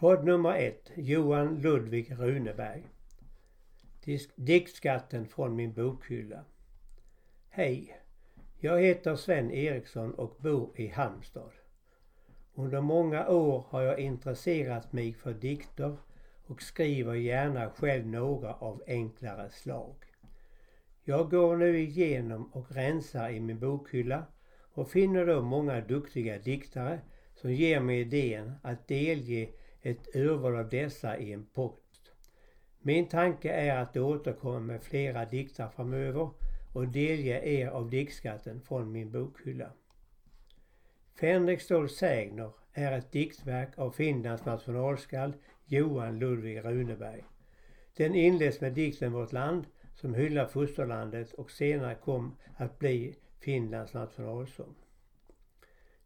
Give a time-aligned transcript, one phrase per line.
[0.00, 2.82] Podd nummer ett, Johan Ludvig Runeberg.
[4.34, 6.44] Diktskatten från min bokhylla.
[7.48, 8.00] Hej!
[8.58, 11.50] Jag heter Sven Eriksson och bor i Halmstad.
[12.54, 15.96] Under många år har jag intresserat mig för dikter
[16.46, 19.94] och skriver gärna själv några av enklare slag.
[21.04, 24.24] Jag går nu igenom och rensar i min bokhylla
[24.74, 27.00] och finner då många duktiga diktare
[27.34, 29.48] som ger mig idén att delge
[29.82, 32.12] ett urval av dessa i en post.
[32.82, 36.30] Min tanke är att återkomma med flera dikter framöver
[36.72, 39.70] och delge er av diktskatten från min bokhylla.
[41.20, 45.34] Fänrik Ståhl Sägner är ett diktverk av Finlands nationalskald
[45.66, 47.24] Johan Ludvig Runeberg.
[47.96, 53.94] Den inleds med dikten Vårt land som hyllar fosterlandet och senare kom att bli Finlands
[53.94, 54.74] nationalsång.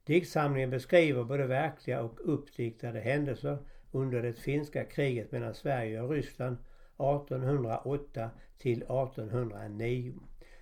[0.06, 3.58] Diktsamlingen beskriver både verkliga och uppdiktade händelser
[3.90, 6.56] under det finska kriget mellan Sverige och Ryssland
[6.98, 10.14] 1808 till 1809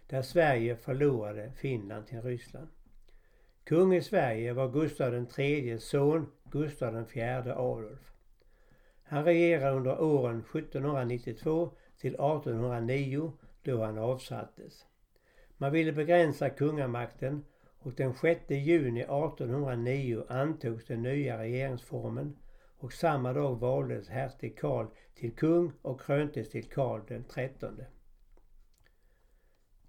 [0.07, 2.69] där Sverige förlorade Finland till Ryssland.
[3.65, 8.13] Kung i Sverige var Gustav IIIs son Gustav IV Adolf.
[9.03, 14.87] Han regerade under åren 1792 till 1809 då han avsattes.
[15.57, 17.45] Man ville begränsa kungamakten
[17.83, 22.37] och den 6 juni 1809 antogs den nya regeringsformen
[22.79, 27.87] och samma dag valdes hertig Karl till kung och kröntes till Karl den trettonde.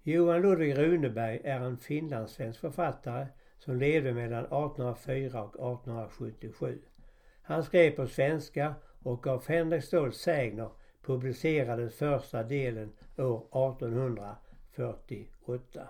[0.02, 3.26] Johan Ludvig Runeberg är en finlandssvensk författare
[3.58, 6.82] som levde mellan 1804 och 1877.
[7.42, 10.70] Han skrev på svenska och av Fänrik Ståhl Sägner
[11.02, 15.88] publicerades första delen år 1848.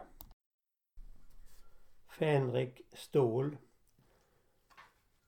[2.19, 3.57] Fänrik Ståhl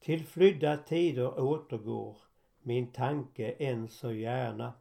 [0.01, 2.17] Till flydda tider återgår
[2.63, 4.73] min tanke än så gärna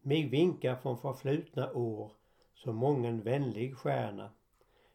[0.00, 2.12] mig vinkar från förflutna år
[2.54, 4.30] som mången vänlig stjärna.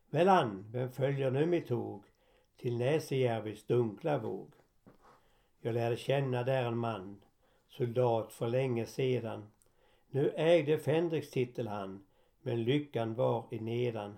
[0.09, 2.03] Välan, vem följer nu mitt tåg
[2.57, 4.53] till Näsejärvis dunkla våg?
[5.61, 7.21] Jag lärde känna där en man,
[7.69, 9.51] soldat för länge sedan.
[10.09, 12.03] Nu ägde Fänriks titel han,
[12.41, 14.15] men lyckan var i nedan.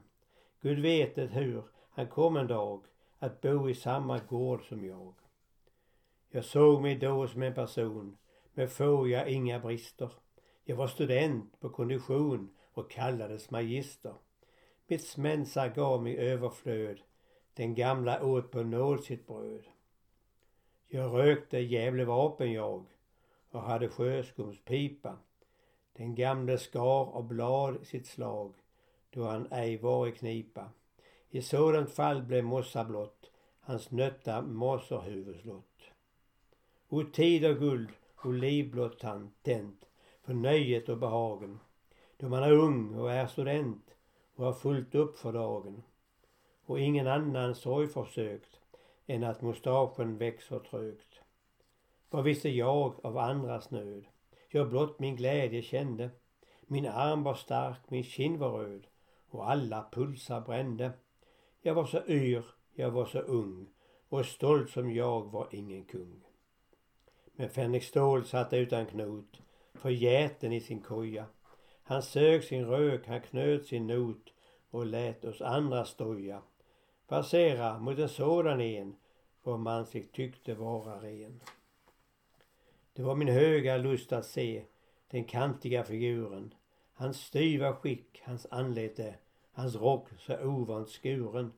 [0.62, 2.82] Gud vet det hur han kom en dag
[3.20, 5.14] att bo i samma gård som jag.
[6.30, 8.18] Jag såg mig då som en person
[8.54, 10.12] med få jag inga brister.
[10.64, 14.14] Jag var student på kondition och kallades magister.
[14.88, 17.02] Mitt mensa gav mig överflöd.
[17.54, 19.64] Den gamla åt på nåd sitt bröd.
[20.88, 22.86] Jag rökte Gävle vapen jag
[23.52, 25.18] och hade sjöskumspipa.
[25.94, 28.54] Den gamle skar av blad sitt slag
[29.10, 30.72] då han ej var i knipa.
[31.36, 35.92] I sådant fall blev mossa blott hans nötta maserhuvudslott.
[36.90, 39.86] O tid och guld och livblott han tänt
[40.22, 41.60] för nöjet och behagen
[42.18, 43.96] då man är ung och är student
[44.36, 45.84] och har fullt upp för dagen
[46.66, 48.60] och ingen annan sorg försökt
[49.08, 51.22] än att mustaschen växer trögt.
[52.10, 54.06] Vad visste jag av andras nöd?
[54.50, 56.10] Jag blott min glädje kände.
[56.62, 58.88] Min arm var stark, min kind var röd
[59.30, 60.92] och alla pulsar brände.
[61.66, 63.70] Jag var så yr, jag var så ung
[64.10, 66.24] och stolt som jag var ingen kung.
[67.36, 69.42] Men Fänrik Stål satt utan knot
[69.74, 71.26] förgäten i sin koja
[71.84, 74.34] han sög sin rök, han knöt sin not
[74.70, 76.42] och lät oss andra stoja.
[77.08, 78.96] Passera mot en sådan en,
[79.44, 81.42] vår man sig tyckte vara ren.
[82.94, 84.64] Det var min höga lust att se
[85.08, 86.54] den kantiga figuren,
[86.94, 89.16] hans styva skick, hans anlete,
[89.54, 91.54] hans rock så ovant skuren,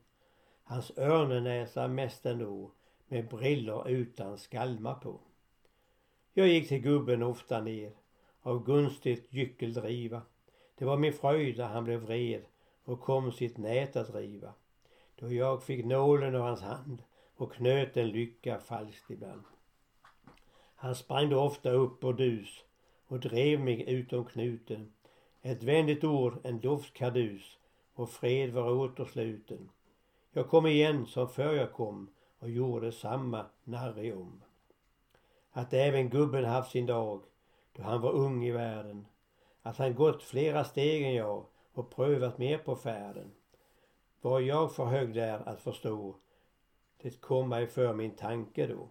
[0.64, 2.70] hans örnenäsa mest ändå
[3.08, 5.20] med briller utan skalmar på.
[6.32, 7.92] Jag gick till gubben ofta ner
[8.42, 10.22] av gunstigt gyckel driva.
[10.74, 12.42] Det var min fröjd när han blev vred
[12.84, 14.52] och kom sitt nät att riva.
[15.14, 17.02] Då jag fick nålen av hans hand
[17.36, 19.42] och knöt en lycka falskt ibland.
[20.74, 22.64] Han sprang då ofta upp och dus
[23.06, 24.92] och drev mig utom knuten.
[25.42, 27.58] Ett vänligt ord, en doftkardus
[27.96, 29.70] och fred var återsluten.
[30.32, 34.42] Jag kom igen som förr jag kom och gjorde samma narre om.
[35.50, 37.22] Att även gubben haft sin dag
[37.72, 39.06] då han var ung i världen.
[39.62, 43.32] Att han gått flera steg än jag och prövat mer på färden.
[44.20, 46.16] Var jag för hög där att förstå,
[47.02, 48.88] det kom mig för min tanke då.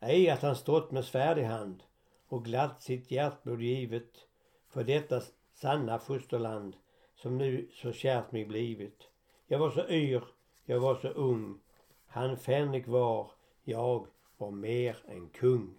[0.00, 1.82] Ej att han stått med svärd i hand
[2.28, 4.26] och glatt sitt hjärtblod givet
[4.68, 5.20] för detta
[5.54, 6.76] sanna fosterland
[7.22, 9.08] som nu så kärt mig blivit.
[9.46, 10.24] Jag var så yr,
[10.64, 11.60] jag var så ung,
[12.06, 13.30] han fänrik var,
[13.64, 14.06] jag
[14.36, 15.74] var mer än kung.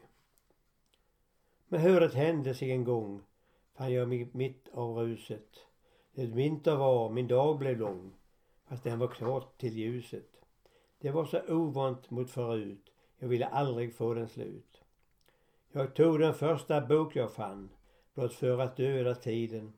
[1.68, 3.22] Men hur det hände sig en gång
[3.74, 5.66] fann jag mig mitt av ruset.
[6.14, 8.16] Det vinter var, min dag blev lång,
[8.68, 10.42] fast den var klart till ljuset.
[11.00, 14.82] Det var så ovant mot förut, jag ville aldrig få den slut.
[15.72, 17.70] Jag tog den första bok jag fann,
[18.14, 19.74] blott för att döda tiden.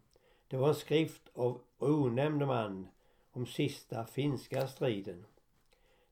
[0.51, 2.87] Det var en skrift av onämnd man
[3.31, 5.25] om sista finska striden.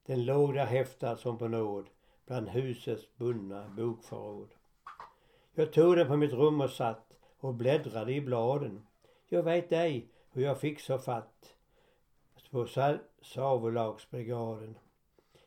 [0.05, 1.89] Den låg där häftad som på nåd
[2.25, 4.49] bland husets bundna bokförråd.
[5.53, 8.87] Jag tog den på mitt rum och satt och bläddrade i bladen.
[9.27, 11.55] Jag vet ej hur jag fick så fatt
[12.51, 12.67] på
[13.21, 14.77] Savolagsbrigaden.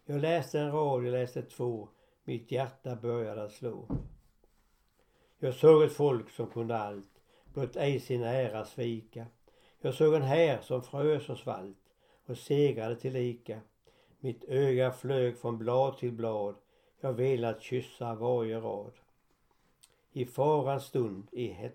[0.04, 1.88] Jag läste en rad, jag läste två.
[2.24, 3.88] Mitt hjärta började att slå.
[5.38, 7.11] Jag såg ett folk som kunde allt,
[7.54, 9.26] blott ej sin ära svika.
[9.80, 11.76] Jag såg en här som frös och svalt
[12.26, 13.60] och segrade tillika.
[14.20, 16.54] Mitt öga flög från blad till blad.
[17.00, 18.92] Jag velat kyssa varje rad.
[20.12, 21.70] I farans stund, i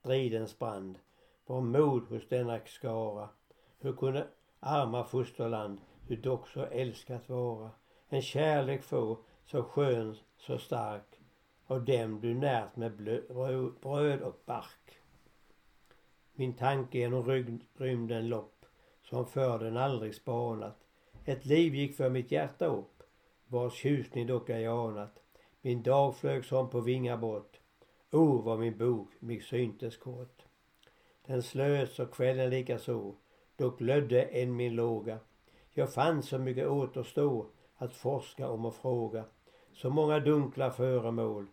[0.00, 0.98] stridens brand,
[1.46, 3.28] var mod hos denna skara.
[3.78, 4.26] Hur kunde
[4.60, 7.70] arma fosterland du dock så älskat vara?
[8.08, 11.20] En kärlek få, så skön, så stark,
[11.66, 12.96] av dem du närt med
[13.80, 14.99] bröd och bark.
[16.40, 17.44] Min tanke genom
[17.78, 18.66] rymden lopp,
[19.02, 20.76] som för den aldrig spanat.
[21.24, 23.02] Ett liv gick för mitt hjärta upp,
[23.46, 25.22] vars tjusning dock ej anat.
[25.60, 27.60] Min dag flög som på vingar bort.
[28.10, 30.42] O, oh, vad min bok mig syntes kort.
[31.26, 33.14] Den slöts och kvällen likaså,
[33.56, 35.18] dock lödde än min låga.
[35.70, 37.46] Jag fann så mycket återstå
[37.76, 39.24] att forska om och fråga.
[39.72, 41.46] Så många dunkla föremål.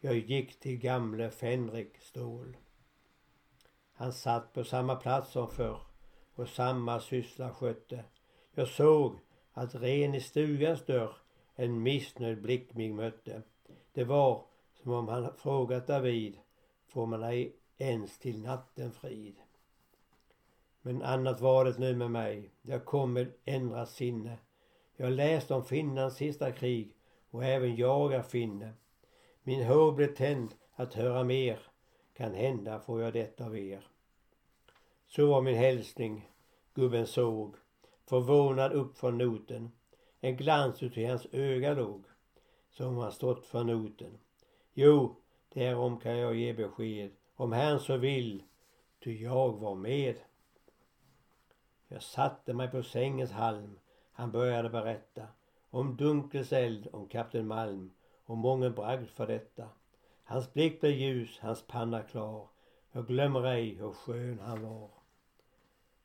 [0.00, 2.56] Jag gick till gamle Fänrik Stål.
[3.94, 5.80] Han satt på samma plats som förr
[6.34, 8.04] och samma syssla skötte.
[8.54, 9.18] Jag såg
[9.52, 11.16] att ren i stugans dörr
[11.54, 13.42] en missnöjd blick mig mötte.
[13.92, 14.44] Det var
[14.82, 16.38] som om han frågat David,
[16.86, 19.36] får man ej ens till natten frid?
[20.82, 24.38] Men annat var det nu med mig, jag kom med ändrat sinne.
[24.96, 26.96] Jag läste om Finlands sista krig
[27.30, 28.72] och även jag är finne.
[29.42, 31.58] Min hår blev tänd att höra mer,
[32.14, 33.86] kan hända får jag det av er.
[35.06, 36.30] Så var min hälsning,
[36.74, 37.56] gubben såg,
[38.04, 39.72] förvånad upp från noten.
[40.20, 42.04] En glans uti hans öga låg,
[42.70, 44.18] som han stått för noten.
[44.72, 45.16] Jo,
[45.48, 48.42] därom kan jag ge besked, om Herrn så vill,
[49.04, 50.16] ty jag var med.
[51.88, 53.78] Jag satte mig på sängens halm,
[54.12, 55.26] han började berätta
[55.70, 57.90] om Dunkelseld, om kapten Malm
[58.24, 59.68] och mången bragd för detta.
[60.24, 62.48] Hans blick blev ljus, hans panna klar.
[62.92, 64.90] Jag glömmer ej hur skön han var.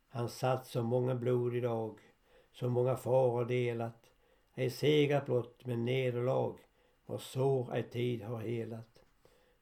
[0.09, 1.99] Han satt så många blod idag,
[2.51, 4.11] så många faror delat.
[4.55, 6.55] Ej segrat blott, men nederlag
[7.05, 9.03] och sår ej tid har helat.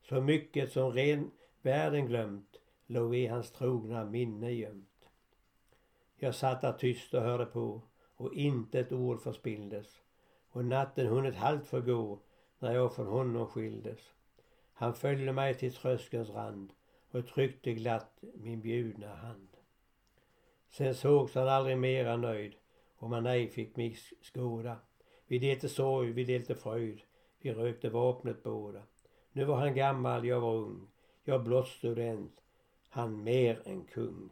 [0.02, 1.32] Så mycket som ren
[1.62, 5.10] världen glömt låg i hans trogna minne gömt.
[6.16, 7.82] Jag satt där tyst och hörde på
[8.16, 10.02] och inte ett ord förspilldes
[10.50, 12.20] och natten hunnit halvt förgå
[12.60, 14.00] när jag från honom skildes.
[14.80, 16.74] Han följde mig till tröskelns rand
[17.12, 19.48] och tryckte glatt min bjudna hand.
[20.70, 22.56] Sen sågs han aldrig mera nöjd
[22.98, 24.78] om han ej fick mig skåda.
[25.28, 27.02] Vi delte sorg, vi delte fröjd.
[27.40, 28.82] Vi rökte vapnet båda.
[29.32, 30.88] Nu var han gammal, jag var ung.
[31.24, 32.42] Jag blott student,
[32.90, 34.30] han mer än kung.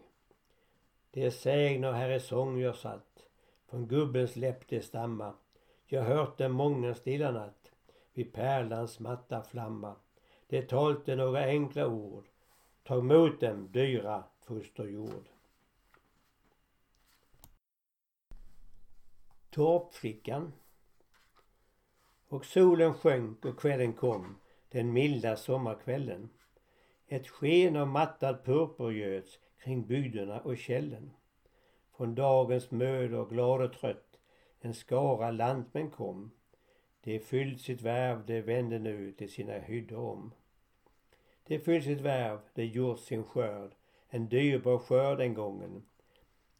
[1.12, 3.27] Det är sägner, här är sång jag satt.
[3.69, 5.34] Från gubbens läpp det stamma.
[5.86, 7.72] Jag hört den mången stilla natt.
[8.13, 9.96] Vid pärlans matta flamma.
[10.55, 12.27] Det talte några enkla ord.
[12.83, 15.29] Tag emot dem, dyra fosterjord.
[19.50, 20.53] Torpflickan
[22.27, 24.35] och solen sjönk och kvällen kom,
[24.69, 26.29] den milda sommarkvällen.
[27.07, 31.12] Ett sken av mattad purpur göds kring bygderna och källen.
[31.97, 34.19] Från dagens mödor glad och trött
[34.59, 36.31] en skara lantmän kom.
[37.01, 40.31] De fyllt sitt värv, de vände nu till sina hyddor om.
[41.47, 43.71] De fyllt sitt värv, de gjort sin skörd,
[44.09, 45.83] en dyrbar skörd den gången.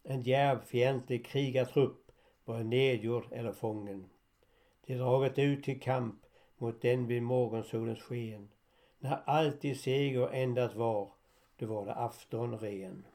[0.04, 2.12] En djärv fientlig krigartrupp
[2.46, 4.10] var nedgjord eller fången.
[4.86, 6.26] De dragit ut till kamp
[6.58, 8.50] mot den vid morgonsolens sken.
[9.00, 11.12] När allt i seger endast var,
[11.58, 13.06] då var det afton ren.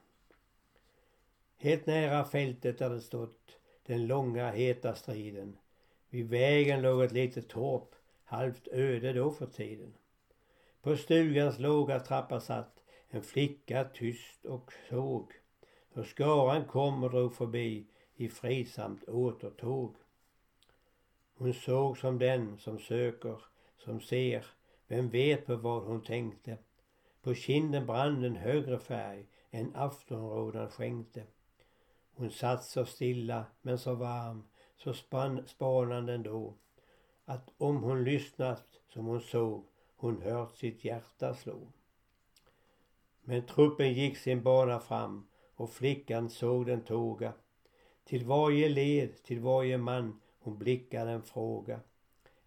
[1.57, 5.57] Helt nära fältet där det stått den långa heta striden.
[6.09, 9.95] Vid vägen låg ett litet torp, halvt öde då för tiden.
[10.83, 15.33] På stugans låga trappa satt en flicka tyst och såg
[15.93, 19.97] hur skaran kom och drog förbi i fridsamt återtåg.
[21.35, 23.43] Hon såg som den som söker,
[23.79, 24.47] som ser,
[24.89, 26.59] vem vet på vad hon tänkte.
[27.23, 31.23] På kinden brann en högre färg än aftonrådan skänkte.
[32.15, 34.45] Hon satt så stilla men så varm,
[34.77, 36.55] så spann, spanande ändå.
[37.25, 39.65] Att om hon lyssnat som hon såg,
[40.01, 41.73] hon hört sitt hjärta slå.
[43.23, 47.33] Men truppen gick sin bana fram och flickan såg den tåga.
[48.05, 51.81] Till varje led, till varje man hon blickade en fråga.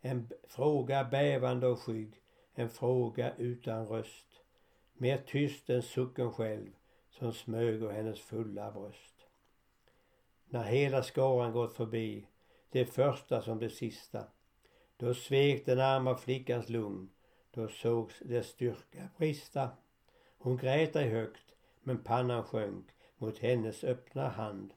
[0.02, 2.22] En fråga bävande och skygg,
[2.54, 4.28] en fråga utan röst.
[4.94, 6.70] Mer tyst än sucken själv
[7.10, 9.28] som smög ur hennes fulla bröst.
[10.46, 12.28] När hela skaran gått förbi,
[12.70, 14.24] det första som det sista,
[14.98, 17.10] då svek den arma flickans lugn,
[17.54, 19.70] då sågs dess styrka brista.
[20.38, 22.86] Hon grät ej högt, men pannan sjönk
[23.18, 24.74] mot hennes öppna hand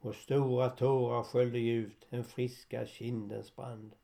[0.00, 3.94] och stora tårar sköljde ut en friska kindens brand.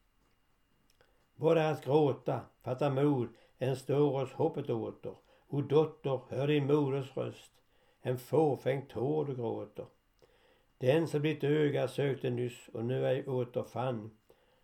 [1.36, 3.28] Vad är att gråta, fatta mod,
[3.58, 5.14] än står oss hoppet åter.
[5.48, 7.52] O dotter, hör din moders röst,
[8.00, 9.86] en fåfäng tår du gråter.
[10.78, 14.10] Den som ditt öga sökte nyss och nu ej återfann,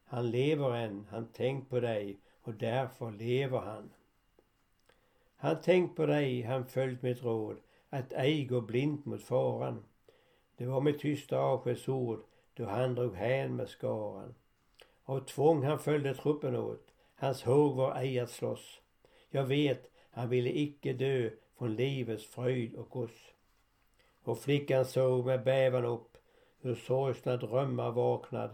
[0.05, 3.91] han lever än, han tänkt på dig och därför lever han.
[5.37, 7.57] Han tänkt på dig, han följt mitt råd,
[7.91, 9.85] att ej gå blint mot faran.
[10.57, 12.21] Det var med tysta avskedsord
[12.55, 14.35] då han drog hän med skaran.
[15.05, 18.81] Av tvång han följde truppen åt, hans håg var ej att slåss.
[19.31, 23.33] Jag vet, han ville icke dö från livets fröjd och oss.
[24.23, 26.17] Och flickan såg med bävan upp,
[26.61, 28.51] hur sorgsna drömmar vaknad.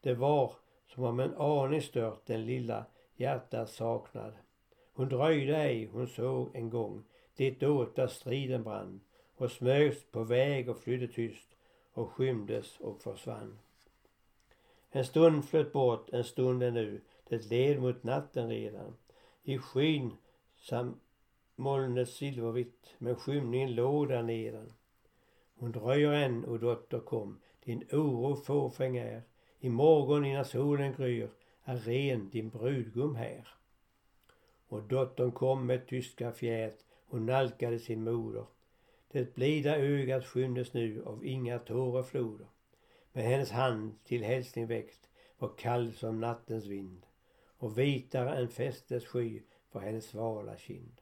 [0.00, 0.52] Det var
[0.86, 2.84] som om en aning stört den lilla
[3.20, 4.32] hjärtats saknad.
[4.92, 7.04] Hon dröjde ej, hon såg en gång
[7.36, 9.00] dit åt striden brann
[9.36, 11.56] och smögs på väg och flydde tyst
[11.92, 13.58] och skymdes och försvann.
[14.90, 17.00] En stund flöt bort, en stund ännu.
[17.28, 18.96] det led mot natten redan.
[19.42, 20.16] I skyn
[20.56, 21.00] sam
[21.56, 24.72] molnet silvervitt, men skymningen låg där nedan.
[25.58, 29.22] Hon dröjer än, o dotter kom, din oro fåfäng är.
[29.58, 31.28] I morgon innan solen gryr
[31.64, 33.48] är ren din brudgum här.
[34.68, 38.46] Och dottern kom med tyska fjät, hon nalkade sin moder.
[39.10, 42.46] Det blida ögat skymdes nu av inga tårafloder.
[43.12, 47.06] Men hennes hand till hälsning väckt var kall som nattens vind
[47.60, 51.00] och vitare än fästes sky var hennes svala kind.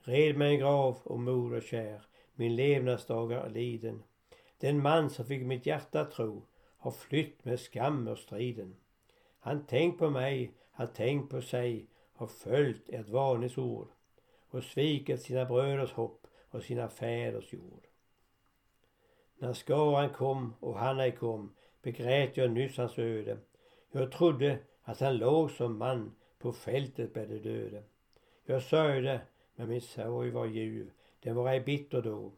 [0.00, 2.02] Red mig en grav, och moder kär,
[2.34, 4.02] min levnadsdagar liden.
[4.58, 6.46] Den man som fick mitt hjärta tro
[6.78, 8.76] har flytt med skam och striden.
[9.38, 13.88] Han tänkt på mig, han tänkt på sig, har följt ert varningsord
[14.50, 17.86] och svikit sina bröders hopp och sina fäders jord.
[19.38, 23.38] När skaran kom och han ej kom begrät jag nyss hans öde.
[23.90, 27.82] Jag trodde att han låg som man på fältet bland de döde.
[28.44, 29.20] Jag sörjde,
[29.54, 30.90] men min sorg var ljuv,
[31.20, 32.32] den var ej bitter då.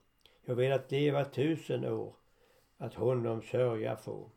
[0.44, 2.14] Jag velat leva tusen år,
[2.76, 4.30] att honom sörja få.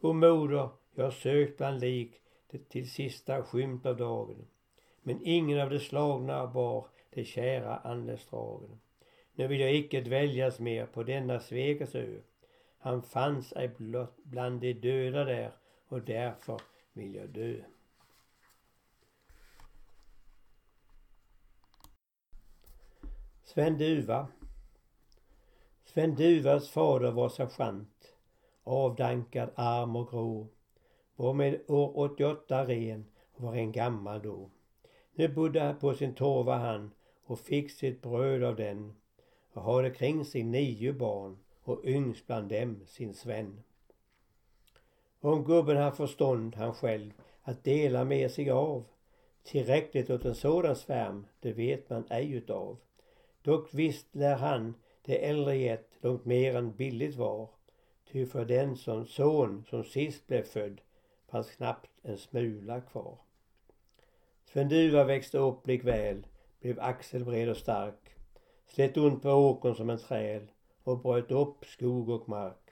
[0.00, 2.20] O moder, jag har sökt bland lik
[2.68, 4.46] till sista skymt av dagen.
[5.02, 8.80] Men ingen av de slagna bar de kära anletsdragen.
[9.34, 12.20] Nu vill jag icke dväljas mer på denna Svegas ö.
[12.78, 15.52] Han fanns ej blott bland de döda där
[15.88, 16.60] och därför
[16.92, 17.56] vill jag dö.
[23.44, 24.28] Sven Duva
[25.84, 28.14] Sven Duvas fader var sergeant,
[28.64, 30.48] avdankad, arm och grå.
[31.16, 34.50] Var med år 88 ren och var en gammal då.
[35.14, 36.90] Nu bodde på sin torva han
[37.24, 38.94] och fick sitt bröd av den
[39.52, 43.62] och hade kring sig nio barn och yngst bland dem sin Sven.
[45.20, 48.84] Om gubben har förstånd han själv att dela med sig av
[49.44, 52.76] tillräckligt åt en sådan svärm, det vet man ej utav.
[53.42, 57.48] Dock visst lär han det äldre gett långt mer än billigt var.
[58.12, 60.80] Ty för den som son som sist blev född
[61.32, 63.18] fanns knappt en smula kvar.
[64.44, 66.26] Sven Duva växte upp likväl,
[66.60, 68.12] blev axelbred och stark
[68.72, 70.50] slet ont på åkern som en träl
[70.84, 72.70] och bröt upp skog och mark.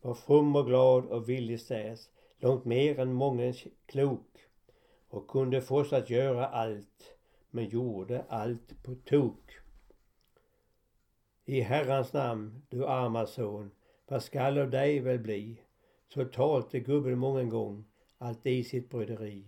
[0.00, 3.54] Var from och glad och villig stäs, långt mer än mången
[3.86, 4.38] klok
[5.08, 7.16] och kunde fås att göra allt,
[7.50, 9.52] men gjorde allt på tok.
[11.44, 13.70] I Herrans namn, du arma son,
[14.06, 15.60] vad skall av dig väl bli?
[16.08, 17.84] Så talte gubben mången gång,
[18.18, 19.44] allt i sitt bryderi.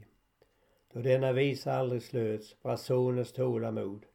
[0.93, 4.07] Då denna visa aldrig slöts var sonens tålamod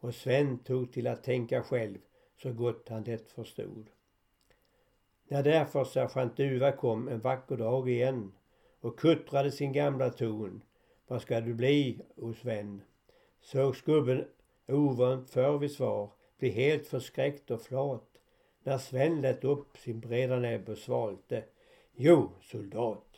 [0.00, 1.98] och Sven tog till att tänka själv
[2.36, 3.90] så gott han det förstod.
[5.28, 8.32] När därför sergeant Duva kom en vacker dag igen
[8.80, 10.62] och kuttrade sin gamla ton.
[11.06, 12.82] Vad ska du bli, o Sven?
[13.40, 14.24] Såg gubben
[14.68, 18.08] ovant för vid svar, bli helt förskräckt och flat.
[18.62, 21.44] När Sven lät upp sin breda näbb och svalte.
[21.94, 23.11] Jo, soldat.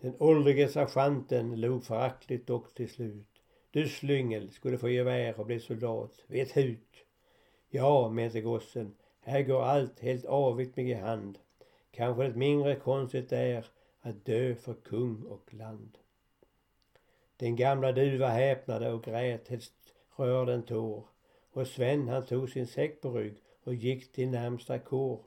[0.00, 3.42] Den åldrige sergeanten log föraktligt dock till slut.
[3.70, 6.24] Du slyngel skulle få gevär och bli soldat.
[6.26, 7.04] Vet hut.
[7.68, 11.38] Ja, menade gossen, här går allt helt avigt mig i hand.
[11.90, 13.66] Kanske det mindre konstigt är
[14.00, 15.98] att dö för kung och land.
[17.36, 21.04] Den gamla duva häpnade och grät helst rörde en tår.
[21.52, 25.20] Och Sven han tog sin säck på rygg och gick till närmsta kår.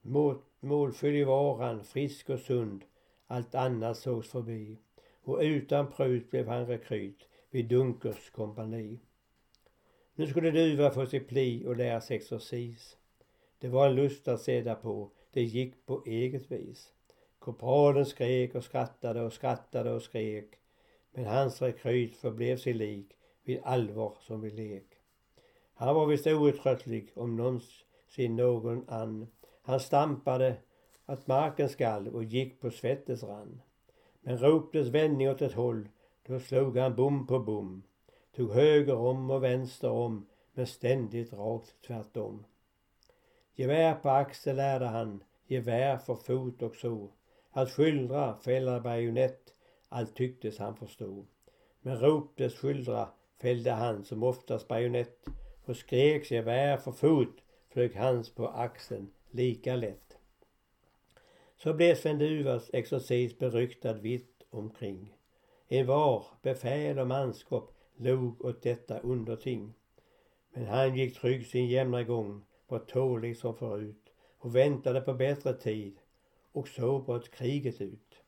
[0.00, 2.84] Mål, var han, frisk och sund.
[3.32, 4.78] Allt annat sågs förbi.
[5.22, 9.00] Och utan prut blev han rekryt vid Dunkers kompani.
[10.14, 12.96] Nu skulle Duva få sig pli och lära sig exercis.
[13.58, 15.10] Det var en lust att se på.
[15.32, 16.92] Det gick på eget vis.
[17.38, 20.50] Korpralen skrek och skrattade och skrattade och skrek.
[21.10, 24.86] Men hans rekryt förblev sig lik vid allvar som vid lek.
[25.74, 29.26] Han var visst outtröttlig om någonsin någon ann.
[29.62, 30.56] Han stampade
[31.06, 33.60] att marken skall och gick på svettets rand.
[34.20, 35.88] Men roptes vändning åt ett håll,
[36.26, 37.82] då slog han bom på bom.
[38.36, 42.44] Tog höger om och vänster om, men ständigt rakt tvärtom.
[43.54, 47.10] Gevär på axel lärde han, gevär för fot och så.
[47.50, 49.54] Att skildra, fälla bajonett,
[49.88, 51.26] allt tycktes han förstå.
[51.80, 53.08] Men roptes skildra,
[53.40, 55.26] fällde han som oftast bajonett
[55.64, 57.36] och skreks gevär för fot
[57.68, 60.11] flög hans på axeln lika lätt.
[61.62, 65.16] Så blev Sven Duvas exercis beryktad vitt omkring.
[65.68, 69.74] En var, befäl och manskap log åt detta underting.
[70.52, 75.52] Men han gick trygg sin jämna gång, var tålig som förut och väntade på bättre
[75.52, 75.98] tid
[76.52, 78.22] och så bröt kriget ut.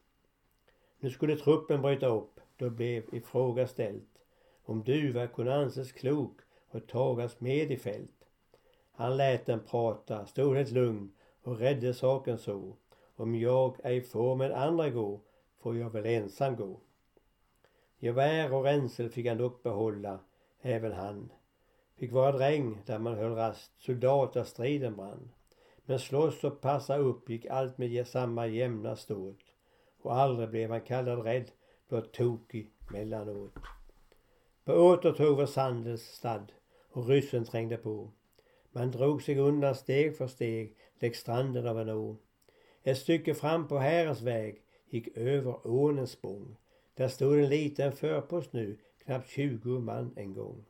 [1.00, 4.18] Nu skulle truppen bryta upp, då blev ifrågaställt
[4.64, 8.28] om Duva kunde anses klok och tagas med i fält.
[8.92, 12.76] Han lät den prata, stod helt lugn och redde saken så.
[13.16, 15.20] Om jag ej får med andra gå,
[15.62, 16.80] får jag väl ensam gå.
[17.98, 20.18] Gevär och ränsel fick han dock behålla,
[20.60, 21.32] även han.
[21.96, 25.30] Fick vara dräng där man höll rast, soldat där striden brann.
[25.84, 29.40] Men slåss och passa upp gick allt med samma jämna ståt.
[30.02, 31.50] Och aldrig blev han kallad rädd,
[31.88, 33.54] blott tokig mellanåt.
[34.64, 36.52] På återtåg var Sandels stad
[36.90, 38.10] och ryssen trängde på.
[38.72, 42.16] Man drog sig undan steg för steg längs stranden av en å.
[42.86, 46.56] Ett stycke fram på Härens väg gick över ån en spång.
[46.94, 50.64] Där stod en liten förpost nu, knappt tjugo man en gång.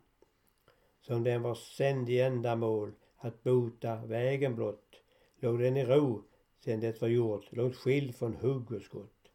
[1.01, 5.03] Som den var sänd i ändamål att bota vägen blott,
[5.41, 6.23] låg den i ro
[6.65, 9.31] sen det var gjort, långt skild från hugg och skott.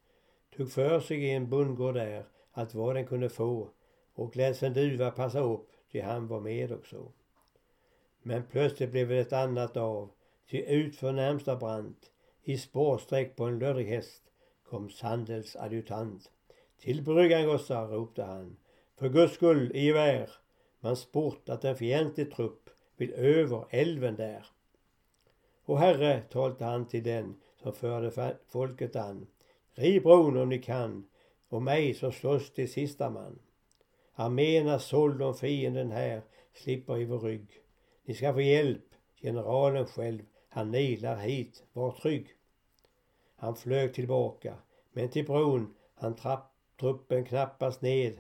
[0.56, 3.70] Tog för sig i en bondgård där, att vad den kunde få
[4.14, 7.12] och lät sin duva passa upp, ty han var med också.
[8.22, 10.12] Men plötsligt blev det ett annat av,
[10.50, 12.12] ty utför närmsta brant,
[12.50, 14.24] i spårsträck på en lödrig häst,
[14.64, 16.32] kom Sandels adjutant.
[16.80, 18.58] Till bryggan gossar, ropte han.
[18.96, 20.30] För guds skull, i gevär.
[20.80, 24.46] Man sport att en fientlig trupp vill över älven där.
[25.66, 29.28] Och herre, talte han till den som förde folket an.
[29.72, 31.08] Riv bron om ni kan
[31.50, 33.40] och mig som slåss till sista man.
[34.14, 36.22] Arméerna såld om fienden här
[36.54, 37.62] slipper i vår rygg.
[38.06, 38.86] Ni ska få hjälp,
[39.22, 42.36] generalen själv, han nilar hit, var trygg.
[43.40, 44.54] Han flög tillbaka,
[44.92, 48.20] men till bron han trapp truppen knappast ned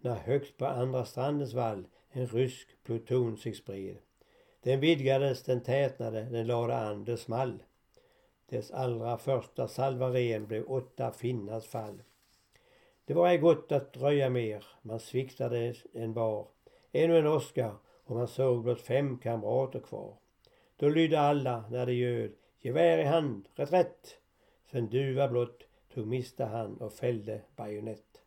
[0.00, 3.96] när högt på andra strandens vall en rysk pluton sig spred.
[4.62, 7.62] Den vidgades, den tätnade, den lade an, det small.
[8.48, 12.02] Dess allra första salvaren blev åtta finnars fall.
[13.04, 16.46] Det var ej gott att dröja mer, man sviktade en var.
[16.92, 20.14] Ännu en åska och man såg blott fem kamrater kvar.
[20.76, 24.18] Då lydde alla när det ljöd, gevär i hand, reträtt.
[24.70, 28.22] Sen duva blott tog miste han och fällde bajonett.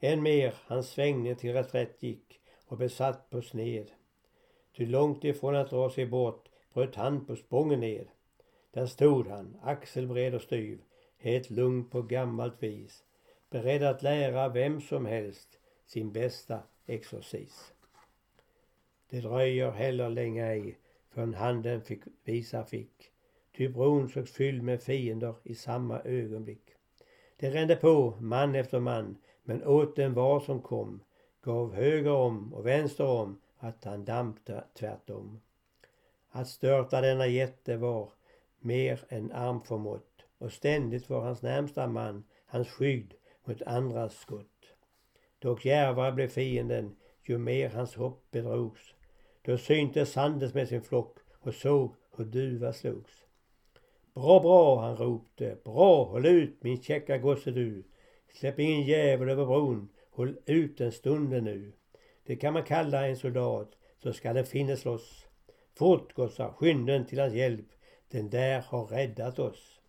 [0.00, 3.90] Än mer, hans svängning till reträtt gick och besatt på sned.
[4.76, 8.08] Ty långt ifrån att dra sig bort bröt han på spången ned.
[8.70, 10.82] Där stod han, axelbred och styv,
[11.18, 13.04] helt lugn på gammalt vis
[13.52, 17.72] beredd att lära vem som helst sin bästa exorcis.
[19.10, 20.78] Det dröjer heller länge ej
[21.10, 23.11] förrän handen fick visa fick.
[23.56, 26.74] Ty bron sågs fylld med fiender i samma ögonblick.
[27.36, 31.00] Det rände på, man efter man, men åt den var som kom,
[31.42, 35.40] gav höger om och vänster om att han dampte tvärtom.
[36.30, 38.12] Att störta denna jätte var
[38.60, 44.74] mer än arm förmått och ständigt var hans närmsta man hans skydd mot andras skott.
[45.38, 48.94] Dock djärvare blev fienden ju mer hans hopp bedrogs.
[49.42, 53.21] Då syntes Sandes med sin flock och såg hur duva slogs.
[54.14, 55.56] Bra, bra, han ropte.
[55.64, 57.84] Bra, håll ut min käcka gosse du.
[58.32, 59.88] Släpp ingen jävel över bron.
[60.10, 61.72] Håll ut en stund nu.
[62.26, 63.70] Det kan man kalla en soldat,
[64.02, 65.26] så ska den finne slåss.
[65.74, 67.66] Fort gossar, skynda till hans hjälp.
[68.08, 69.80] Den där har räddat oss.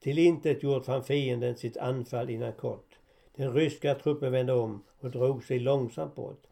[0.00, 2.98] Till intet gjort fann fienden sitt anfall innan kort.
[3.36, 6.46] Den ryska truppen vände om och drog sig långsamt bort.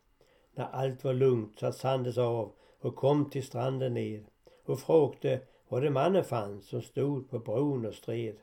[0.54, 4.24] När allt var lugnt satt Sanders av och kom till stranden ned
[4.66, 5.40] och frågade
[5.70, 8.36] och det mannen fanns som stod på bron och stred.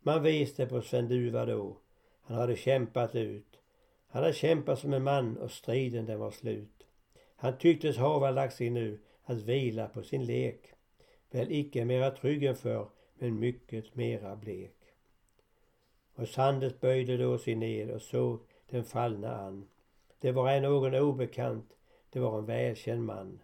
[0.00, 1.76] Man visste på Sven Duva då.
[2.22, 3.58] Han hade kämpat ut.
[4.08, 6.86] Han hade kämpat som en man och striden den var slut.
[7.36, 10.66] Han tycktes hava lagt sig nu att vila på sin lek.
[11.30, 14.76] Väl icke mera trygg än förr, men mycket mera blek.
[16.14, 19.68] Och Sanders böjde då sig ned och såg den fallna an.
[20.20, 21.76] Det var ej någon obekant,
[22.10, 23.40] det var en välkänd man.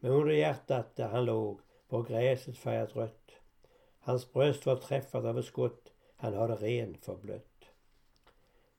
[0.00, 1.61] Men under hjärtat där han låg
[1.92, 3.30] var gräset färgat rött.
[3.98, 7.64] Hans bröst var träffat av ett skott, han hade ren förblött.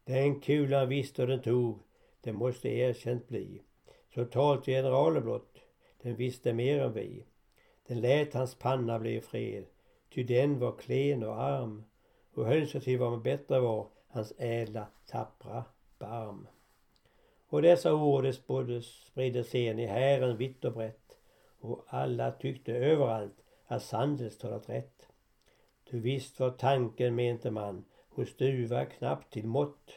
[0.04, 1.80] Den kulan visste den tog,
[2.22, 3.62] det måste erkänt bli.
[4.16, 5.58] Så talte generalen blott,
[6.02, 7.26] den visste mer än vi.
[7.88, 9.66] Den lät hans panna bli i fred,
[10.14, 11.84] ty den var klen och arm
[12.34, 15.64] och höll sig till vad man bättre var, hans ädla, tappra
[16.00, 16.48] barm.
[17.48, 21.03] Och dessa ord spriddes sen i hären vitt och brett
[21.64, 25.08] och alla tyckte överallt att Sandels talat rätt.
[25.84, 29.92] Du visst var tanken mente man hos Duva knappt till mått.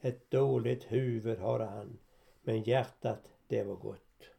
[0.00, 1.98] Ett dåligt huvud hade han,
[2.42, 4.30] men hjärtat det var gott.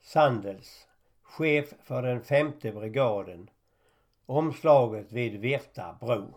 [0.00, 0.86] Sandels,
[1.22, 3.50] chef för den femte brigaden.
[4.26, 6.34] Omslaget vid Virta bro.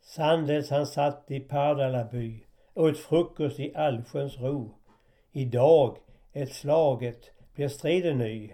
[0.00, 2.45] Sandels han satt i Pardalaby,
[2.76, 4.74] åt frukost i allsköns ro.
[5.32, 5.96] Idag,
[6.32, 8.52] ett slaget, blir striden ny.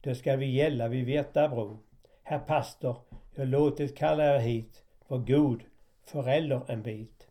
[0.00, 1.78] Då ska vi gälla vid Vetabro.
[2.22, 2.96] Herr pastor,
[3.34, 4.82] jag låtit kalla er hit.
[5.08, 5.62] Var god,
[6.04, 7.28] förälder en bit.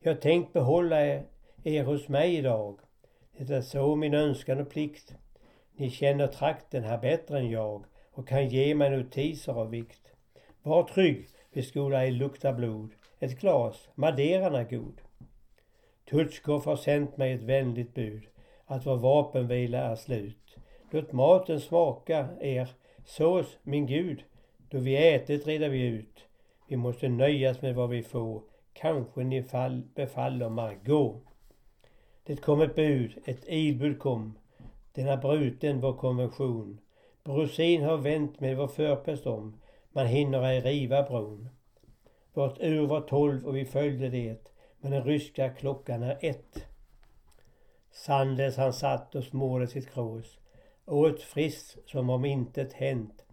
[0.00, 1.24] Jag tänkt behålla er,
[1.64, 2.80] er hos mig idag.
[3.36, 5.14] Det är så min önskan och plikt.
[5.76, 10.12] Ni känner trakten här bättre än jag och kan ge mig notiser av vikt.
[10.62, 12.90] Var trygg, vi skola ej lukta blod.
[13.18, 15.00] Ett glas, Madeiran är god.
[16.12, 18.22] Tutskov har sänt mig ett vänligt bud
[18.66, 20.56] att vår vapenvila är slut.
[20.90, 22.68] Låt maten smaka er
[23.04, 24.24] sås, min Gud.
[24.70, 26.24] Då vi ätit reder vi ut.
[26.68, 28.42] Vi måste nöjas med vad vi får.
[28.72, 31.22] Kanske ni fall befaller Margot.
[32.24, 34.38] Det kom ett bud, ett ilbud kom.
[34.94, 36.80] Den har bruten vår konvention.
[37.24, 39.60] Brosin har vänt med vår förpest om.
[39.92, 41.48] Man hinner ej riva bron.
[42.32, 44.51] Vårt ur var tolv och vi följde det.
[44.82, 46.66] Men den ryska klockan är ett.
[47.90, 50.38] Sandes han satt och smorde sitt krås.
[50.86, 53.24] Åt friskt som om intet hänt.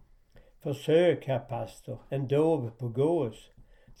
[0.60, 3.50] Försök, herr pastor, en dov på gås.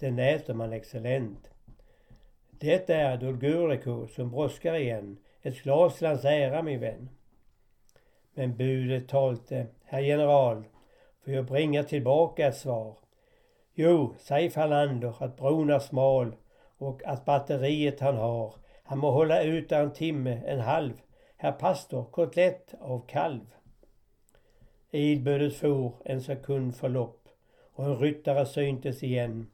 [0.00, 1.50] Den äter man excellent.
[2.50, 5.18] Det är Dolgurico som brådskar igen.
[5.42, 7.08] Ett glas till hans ära min vän.
[8.34, 10.64] Men budet talte, herr general,
[11.24, 12.96] får jag bringa tillbaka ett svar.
[13.74, 16.36] Jo, säg Falander att bron är smal
[16.80, 20.92] och att batteriet han har, han må hålla ut en timme, en halv.
[21.36, 23.54] Herr pastor, kotlett av kalv.
[24.90, 27.28] Idbödet for en sekund förlopp
[27.72, 29.46] och en ryttare syntes igen.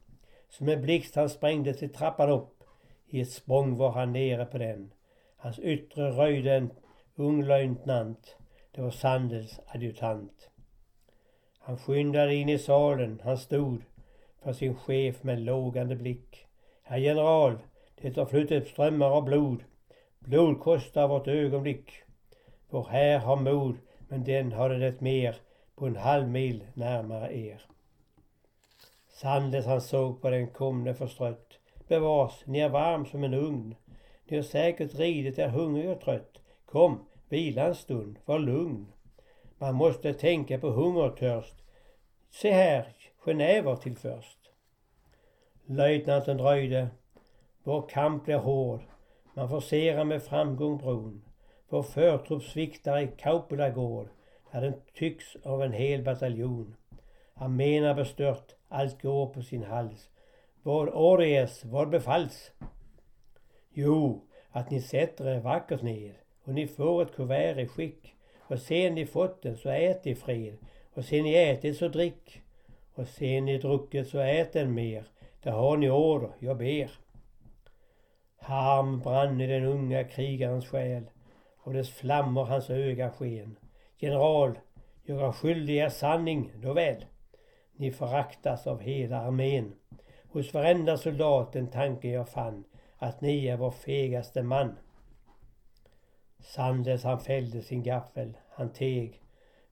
[0.49, 2.63] Som en blixt han sprängde i trappan upp
[3.07, 4.93] i ett språng var han nere på den.
[5.37, 6.71] Hans yttre röjde en
[7.15, 8.35] ung löjtnant.
[8.71, 10.49] Det var Sandels adjutant.
[11.59, 13.21] Han skyndade in i salen.
[13.23, 13.81] Han stod
[14.43, 16.46] för sin chef med lågande blick.
[16.89, 17.57] Herr general,
[18.01, 19.63] det har flutit strömmar av blod.
[20.19, 21.91] Blod kostar vårt ögonblick.
[22.69, 25.35] Vår här har mod, men den hade det mer
[25.75, 27.61] på en halv mil närmare er.
[29.09, 33.75] Sandes han såg på den komne förstrött bevars, ni är varm som en ugn.
[34.25, 36.41] Ni har säkert ridit er hungrig och trött.
[36.65, 38.87] Kom, vila en stund, var lugn.
[39.57, 41.55] Man måste tänka på hunger och törst.
[42.31, 44.46] Se här, genever till först.
[45.69, 46.87] Löjtnanten dröjde.
[47.63, 48.81] Vår kamp blir hård.
[49.33, 51.21] Man forcerar med framgång bron.
[51.69, 54.07] Vår förtrupp sviktar i Kaupela gård,
[54.51, 56.75] där den tycks av en hel bataljon.
[57.33, 60.09] Armén är bestört, allt går på sin hals.
[60.63, 62.51] Vad Ories, vad befalls?
[63.73, 68.15] Jo, att ni sätter er vackert ner och ni får ett kuvert i skick.
[68.39, 70.57] Och sen ni fått det, så ät i fred.
[70.93, 72.41] Och sen ni ätit så drick.
[72.93, 75.07] Och sen ni druckit så ät en mer.
[75.43, 76.91] Där har ni order, jag ber.
[78.37, 81.09] Harm brann i den unga krigarens själ
[81.57, 83.57] och dess flammor hans öga sken.
[83.97, 84.59] General,
[85.03, 87.05] göra skyldig er sanning, då väl.
[87.75, 89.75] Ni föraktas av hela armén.
[90.29, 92.63] Hos varenda soldat den tanken jag fann,
[92.97, 94.75] att ni är vår fegaste man.
[96.39, 99.21] Sandes han fällde sin gaffel, han teg,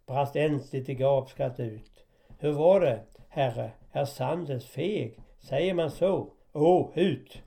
[0.07, 2.05] brast ängsligt i gapskratt ut.
[2.39, 5.19] Hur var det, herre, är Sandes feg?
[5.45, 6.29] Säger man så?
[6.53, 7.41] å ut!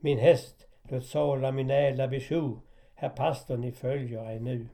[0.00, 2.60] Min häst, låt sala min ädla besjo,
[2.94, 4.68] herr pastor ni följer ej nu.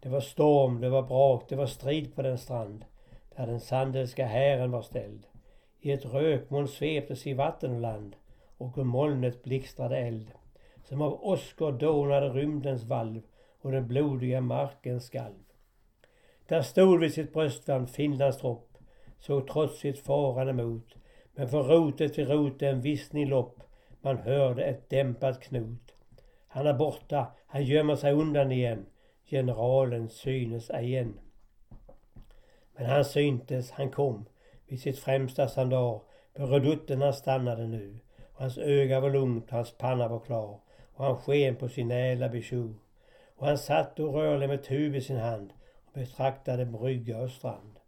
[0.00, 2.84] Det var storm, det var brak, det var strid på den strand
[3.36, 5.26] där den sandelska hären var ställd.
[5.80, 8.16] I ett rökmoln sveptes i vatten och land
[8.58, 10.30] och ur molnet blixtrade eld.
[10.84, 13.22] Som av åskor dånade rymdens valv
[13.60, 15.44] och den blodiga marken skalv.
[16.48, 18.78] Där stod vid sitt bröstvärn Finlands tropp,
[19.18, 20.96] såg trotsigt faran emot.
[21.40, 23.62] Men från rote till rote en vissning lopp,
[24.00, 25.94] man hörde ett dämpat knot.
[26.48, 28.86] Han är borta, han gömmer sig undan igen,
[29.24, 31.20] generalen synes ej igen.
[32.76, 34.24] Men han syntes, han kom,
[34.68, 36.00] vid sitt främsta sandar.
[36.34, 37.98] På redutten han stannade nu.
[38.32, 40.60] Och hans öga var lugnt, hans panna var klar.
[40.94, 42.74] Och han sken på sin ädla besjo.
[43.36, 45.52] Och han satt och rörde med tub i sin hand
[45.86, 47.79] och betraktade brygga och strand.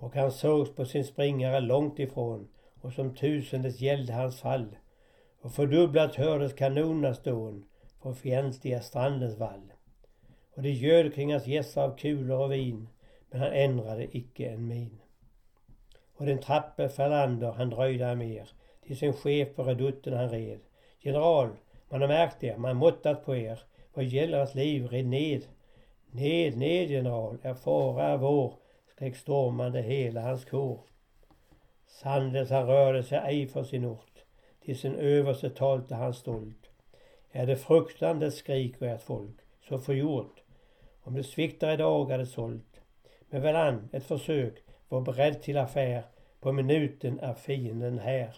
[0.00, 2.48] Och han sågs på sin springare långt ifrån
[2.80, 4.76] och som tusendes gällde hans fall.
[5.40, 7.64] Och fördubblat hördes kanonernas dån
[8.02, 9.72] på fientliga strandens vall.
[10.54, 12.88] Och det göd kring hans gässar av kulor och vin
[13.30, 15.00] men han ändrade icke en min.
[16.16, 18.50] Och den trappe Ferlander han dröjde mer
[18.86, 20.60] till sin chef på redutten han red.
[21.00, 21.48] General,
[21.88, 23.60] man har märkt er, man måttat på er.
[23.94, 25.42] Vad gäller ert liv, red ned.
[26.10, 28.54] Ned, ned general, er fara är vår,
[29.00, 30.80] skrek stormande hela hans kår.
[31.86, 34.24] Sandes han rörde sig ej för sin ort,
[34.64, 36.70] till sin överste talte han stolt.
[37.32, 39.36] Är det fruktande skriker ert folk,
[39.68, 40.42] så förgjort.
[41.02, 42.80] Om det sviktar idag är det sålt.
[43.30, 44.54] Men varann ett försök,
[44.88, 46.02] var beredd till affär.
[46.40, 48.36] På minuten är fienden här.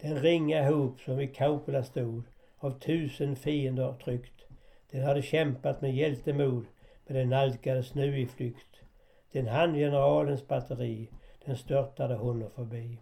[0.00, 2.22] Den ringa hop som vid Kaupela stod,
[2.58, 4.44] av tusen fiender tryckt.
[4.90, 6.66] Den hade kämpat med hjältemod,
[7.10, 8.82] men den nalkades nu i flykt.
[9.32, 11.10] Den hann generalens batteri,
[11.44, 12.98] den störtade honom förbi.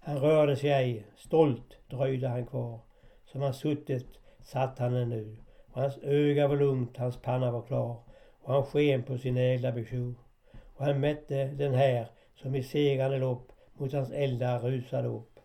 [0.00, 2.80] Han rörde sig ej, stolt dröjde han kvar.
[3.24, 5.36] Som han suttit satt han nu,
[5.72, 7.96] och hans öga var lugnt, hans panna var klar
[8.42, 10.14] och han sken på sin ädla besjo.
[10.76, 15.40] Och han mätte den här som i segrande lopp mot hans eldar rusade upp.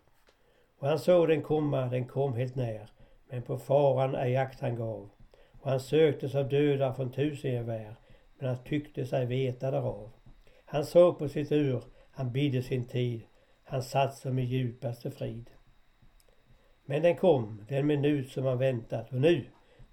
[0.78, 2.90] Och han såg den komma, den kom helt när,
[3.28, 5.10] men på faran ej jakt han gav.
[5.64, 7.94] Och han söktes av döda från tusen gevär,
[8.38, 10.10] men han tyckte sig veta därav.
[10.64, 13.20] Han såg på sitt ur, han bidde sin tid,
[13.64, 15.50] han satt som i djupaste frid.
[16.84, 19.44] Men den kom, den minut som han väntat, och nu,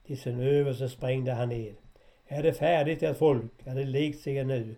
[0.06, 1.76] till sin överste sprängde han ned.
[2.28, 4.76] Är det färdigt ert folk, är det likt sig nu,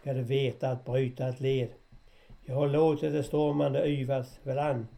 [0.00, 1.68] ska det veta att bryta ett led.
[2.44, 4.88] Jag har låtit det stormande yvas väl an,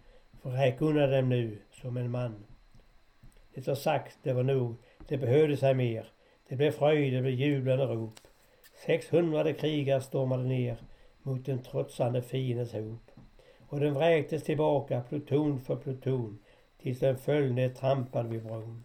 [0.42, 2.44] räk undan dem nu som en man.
[3.54, 4.76] Det har sagt, det var nog,
[5.08, 6.06] det behövdes ej mer.
[6.48, 8.20] Det blev fröjd, det blev jublande rop.
[8.86, 10.76] 600 krigare stormade ner
[11.22, 13.10] mot den trotsande fiendens hop.
[13.68, 16.38] Och den vräktes tillbaka pluton för pluton
[16.82, 18.84] tills den föll ner trampad vid bron.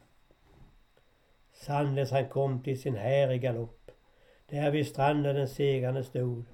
[1.54, 3.92] Sandles han kom till sin här i galopp.
[4.50, 6.46] Där vid stranden den segrande stod.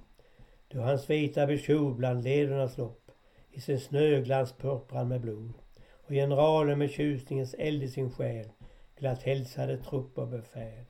[0.68, 3.10] Då hans vita beskjov bland ledernas lopp
[3.50, 5.52] i sin snöglans purpran med blod.
[5.90, 8.46] Och generalen med tjusningens eld i sin själ
[9.00, 10.84] glatt hälsade trupp och befäl.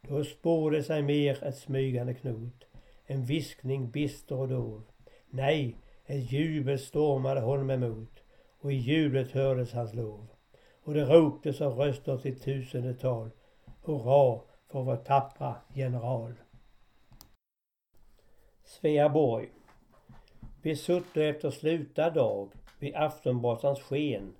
[0.00, 2.64] Då spårade sig mer ett smygande knot,
[3.06, 4.82] en viskning bister och dov.
[5.30, 8.22] Nej, ett jubel stormade honom emot
[8.60, 10.26] och i jublet hördes hans lov
[10.82, 13.30] och det roptes av röster till tusende tal.
[13.82, 16.34] Hurra för vår tappra general.
[18.64, 19.48] Sveaborg.
[20.62, 24.34] Vi sutte efter slutad dag vid aftonbrasans sken.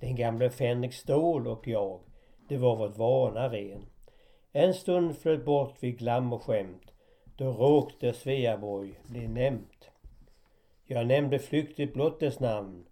[0.00, 2.00] Den gamle Fänrik Stål och jag,
[2.48, 3.86] det var vårt vana ren.
[4.52, 6.92] En stund flöt bort vid glam och skämt.
[7.36, 9.90] Då råkte Sveaborg bli nämnt.
[10.84, 12.84] Jag nämnde flyktigt blott dess namn.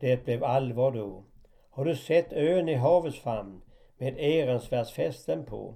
[0.00, 1.24] Det blev allvar då.
[1.70, 3.62] Har du sett ön i havets famn
[3.98, 5.74] med Ehrensvärdsfästen på?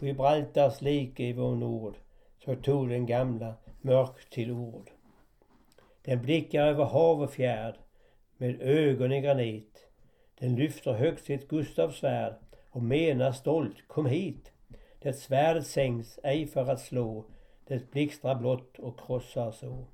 [0.00, 1.96] Gibraltars like i vår nord,
[2.44, 4.90] så tog den gamla mörk till ord.
[6.02, 7.74] Den blickar över hav och fjärd
[8.36, 9.89] med ögon i granit.
[10.40, 12.34] Den lyfter högt sitt Gustavsvärd
[12.70, 14.52] och menar stolt, kom hit.
[14.98, 17.24] Det svärdet sänks ej för att slå,
[17.66, 19.84] det blixtrar blott och krossar så.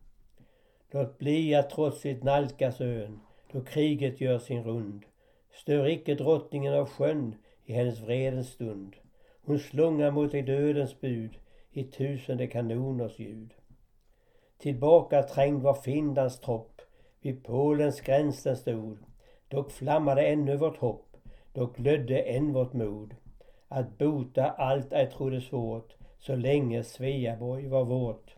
[0.90, 3.20] Låt bli att trotsigt nalkas ön,
[3.52, 5.04] då kriget gör sin rund.
[5.52, 8.96] Stör icke drottningen av sjön i hennes vredens stund.
[9.42, 11.38] Hon slungar mot dig dödens bud
[11.72, 13.54] i tusende kanoners ljud.
[14.58, 16.82] Tillbaka trängd var Finlands tropp,
[17.20, 18.98] vid Polens gräns den stod.
[19.48, 21.16] Dock flammade ännu vårt hopp,
[21.52, 23.14] dock glödde än vårt mod.
[23.68, 28.34] Att bota allt ej trodde svårt, så länge Sveaborg var vårt.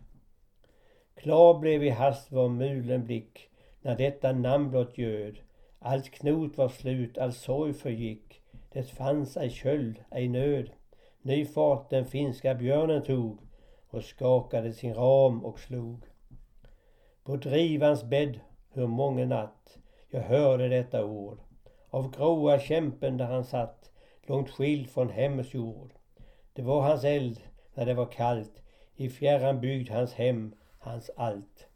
[1.15, 3.49] Klar blev i hast vår mulen blick,
[3.81, 5.39] när detta namn blott göd.
[5.79, 8.41] Allt knot var slut, all sorg förgick,
[8.71, 10.69] det fanns ej köld, ej nöd.
[11.21, 13.39] Ny fart den finska björnen tog
[13.89, 16.05] och skakade sin ram och slog.
[17.23, 18.39] På drivans bädd
[18.73, 19.77] hur många natt
[20.09, 21.39] jag hörde detta ord
[21.89, 23.91] av gråa kämpen där han satt
[24.23, 25.93] långt skild från hemmets jord.
[26.53, 27.39] Det var hans eld
[27.73, 28.61] när det var kallt
[28.95, 31.67] i fjärran bygd hans hem, hans allt.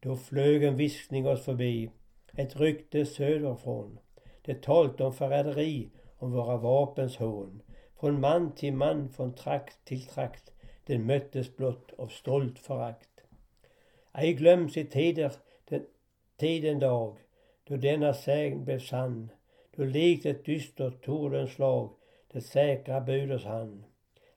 [0.00, 1.90] Då flög en viskning oss förbi,
[2.36, 3.98] ett rykte söderifrån.
[4.42, 7.62] Det talte om förräderi, om våra vapens hån.
[8.00, 10.52] Från man till man, från trakt till trakt,
[10.86, 13.20] den möttes blott av stolt förakt.
[14.12, 15.32] Ej glöms i tider,
[15.68, 15.86] den,
[16.36, 17.16] tiden dag,
[17.70, 19.30] då denna sägn blev sann,
[19.76, 21.90] då likt ett dystert tordens slag
[22.32, 23.84] det säkra buders han,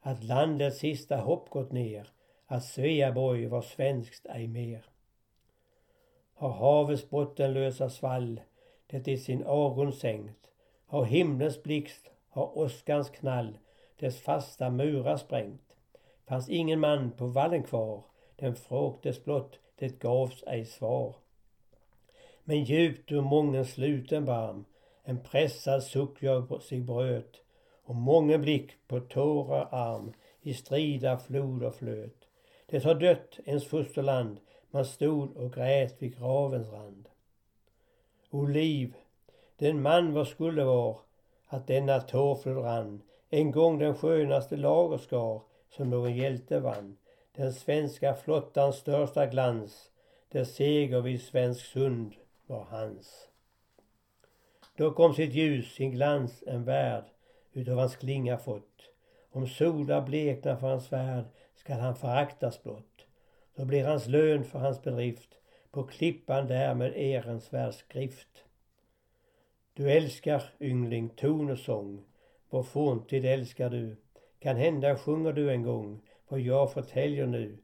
[0.01, 2.07] att landets sista hopp gått ner,
[2.45, 4.85] att Sveaborg var svenskt ej mer.
[6.33, 8.41] Har havets bottenlösa svall
[8.87, 10.51] det i sin avgrund sänkt,
[10.85, 13.57] har himlens blixt, har åskans knall
[13.99, 15.75] dess fasta murar sprängt.
[16.27, 18.03] Fanns ingen man på vallen kvar,
[18.35, 21.22] den frågtes blott, det gavs ej svar.
[22.43, 24.65] Men djupt ur mången sluten barm
[25.03, 27.41] en pressad suck jag sig bröt
[27.83, 32.27] och mången blick på tårar arm i strida floder flöt.
[32.65, 34.39] Det har dött ens fosterland,
[34.71, 37.09] man stod och grät vid gravens rand.
[38.29, 38.93] O liv,
[39.57, 40.99] den man vad skulle var
[41.47, 46.97] att denna tårflod rann en gång den skönaste lagerskar som någon hjälte vann.
[47.35, 49.91] Den svenska flottans största glans,
[50.29, 52.13] där seger vid Svensk sund
[52.53, 53.27] var hans.
[54.77, 57.03] Då kom sitt ljus, sin glans, en värld
[57.53, 58.89] utav hans klinga fått.
[59.31, 63.05] Om solar bleknar för hans svärd skall han föraktas blott.
[63.55, 65.29] Då blir hans lön för hans bedrift
[65.71, 68.45] på klippan där med Ehrensvärds skrift.
[69.73, 72.05] Du älskar, yngling, ton och sång.
[72.49, 73.95] Vår forntid älskar du.
[74.39, 77.57] Kan hända sjunger du en gång vad jag förtäljer nu.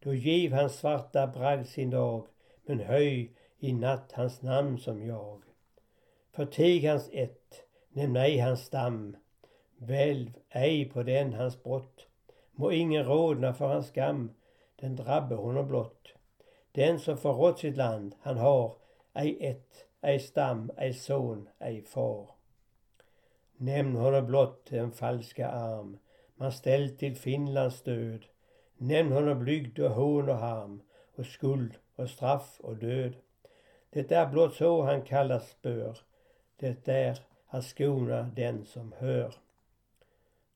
[0.00, 2.26] Då giv hans svarta bragd sin dag,
[2.66, 5.42] men höj i natt hans namn som jag.
[6.30, 9.16] Förtig hans ett, nämn ej hans stam,
[9.76, 12.06] välv ej på den hans brott.
[12.52, 14.30] Må ingen rodna för hans skam,
[14.76, 16.08] den drabbe honom blott.
[16.72, 18.76] Den som förrått sitt land, han har
[19.14, 22.30] ej ett, ej stam, ej son, ej far.
[23.56, 25.98] Nämn honom blott den falska arm
[26.34, 28.26] man ställt till Finlands stöd.
[28.76, 30.82] Nämn honom blygd och hån och harm
[31.16, 33.16] och skuld och straff och död.
[33.90, 35.98] Det är blott så han kallas bör.
[36.56, 39.34] Det är att skona den som hör.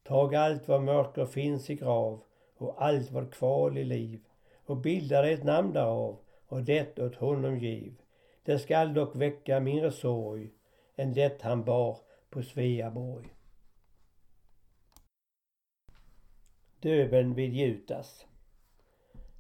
[0.03, 2.23] Tag allt vad mörker finns i grav
[2.57, 4.21] och allt vad kval i liv
[4.66, 7.95] och bilda dig ett namn därav och det åt honom giv.
[8.45, 10.51] Det skall dock väcka mindre sorg
[10.97, 11.99] än det han bar
[12.31, 13.29] på Sveaborg.
[16.81, 18.27] Döben vid Jutas.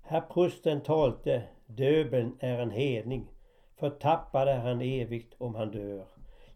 [0.02, 3.31] Herr prosten talte, döben är en hedning,
[3.82, 6.04] förtappad är han evigt om han dör.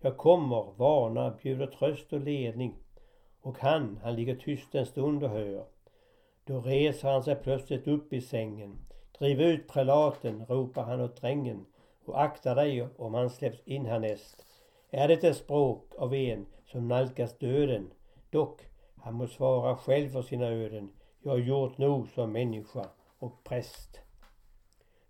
[0.01, 2.75] Jag kommer, varnar, bjuder tröst och ledning
[3.43, 5.65] och han, han ligger tyst en stund och hör.
[6.45, 8.79] Då reser han sig plötsligt upp i sängen.
[9.19, 11.67] Driv ut prelaten, ropar han åt drängen
[12.05, 14.47] och akta dig om han släpps in härnäst.
[14.91, 17.91] Är det ett språk av en som nalkas döden?
[18.31, 18.61] Dock,
[18.97, 20.93] han må svara själv för sina öden.
[21.23, 22.87] Jag har gjort nog som människa
[23.19, 24.06] och präst.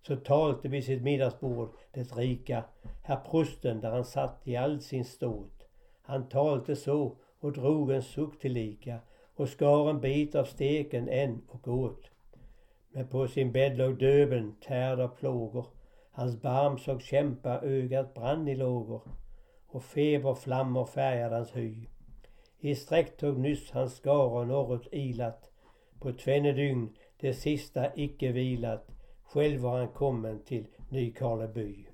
[0.07, 2.63] Så talte vid sitt middagsbord det rika
[3.03, 5.67] herr prosten där han satt i all sin ståt.
[6.01, 8.99] Han talte så och drog en suck tillika
[9.35, 12.09] och skar en bit av steken än och åt.
[12.91, 15.65] Men på sin bädd låg döben tärd av plågor.
[16.11, 19.01] Hans barm såg kämpa, ögat brann i lågor
[19.67, 21.87] och feberflammor färgade hans hy.
[22.59, 25.51] I sträck tog nyss hans skara norrut ilat,
[25.99, 28.87] på tvenne dygn det sista icke vilat,
[29.27, 31.85] själv var han kommen till Nykarleby.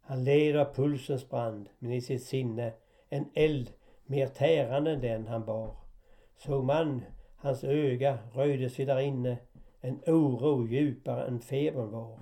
[0.00, 2.72] Han led av pulsens brand, men i sitt sinne
[3.08, 3.72] en eld
[4.06, 5.76] mer tärande än den han bar.
[6.36, 7.02] Såg man
[7.36, 9.38] hans öga röjde sig där inne
[9.80, 12.18] en oro djupare än febern var.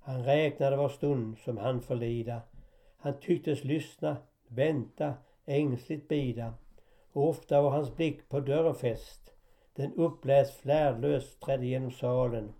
[0.00, 2.40] Han räknade var stund som han förlida.
[2.96, 4.16] Han tycktes lyssna,
[4.48, 5.14] vänta,
[5.46, 6.54] ängsligt bida.
[7.12, 9.32] Och ofta var hans blick på dörren fäst.
[9.74, 12.52] Den uppläst flärdlöst trädde genom salen.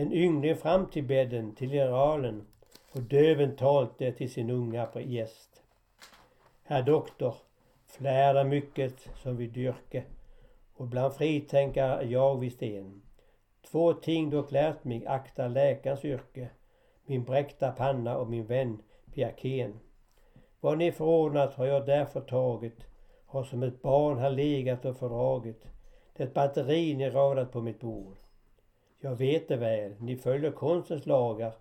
[0.00, 2.46] En yngling fram till bädden, till generalen
[2.92, 5.62] och döven talte till sin unga gäst.
[6.62, 7.34] Herr doktor,
[7.86, 10.04] flärda mycket som vi dyrke
[10.76, 13.02] och bland fritänkare jag visst en.
[13.70, 16.48] Två ting dock lärt mig akta läkarens yrke,
[17.06, 18.82] min bräckta panna och min vän
[19.14, 19.80] Piaken.
[20.60, 22.86] Vad ni förordnat har jag därför tagit,
[23.26, 25.64] har som ett barn här legat och fördragit,
[26.16, 28.16] det batteri ni radat på mitt bord.
[29.02, 31.52] Jag vet det väl, ni följer konstens lagar,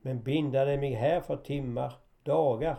[0.00, 2.76] men binda det mig här för timmar, dagar,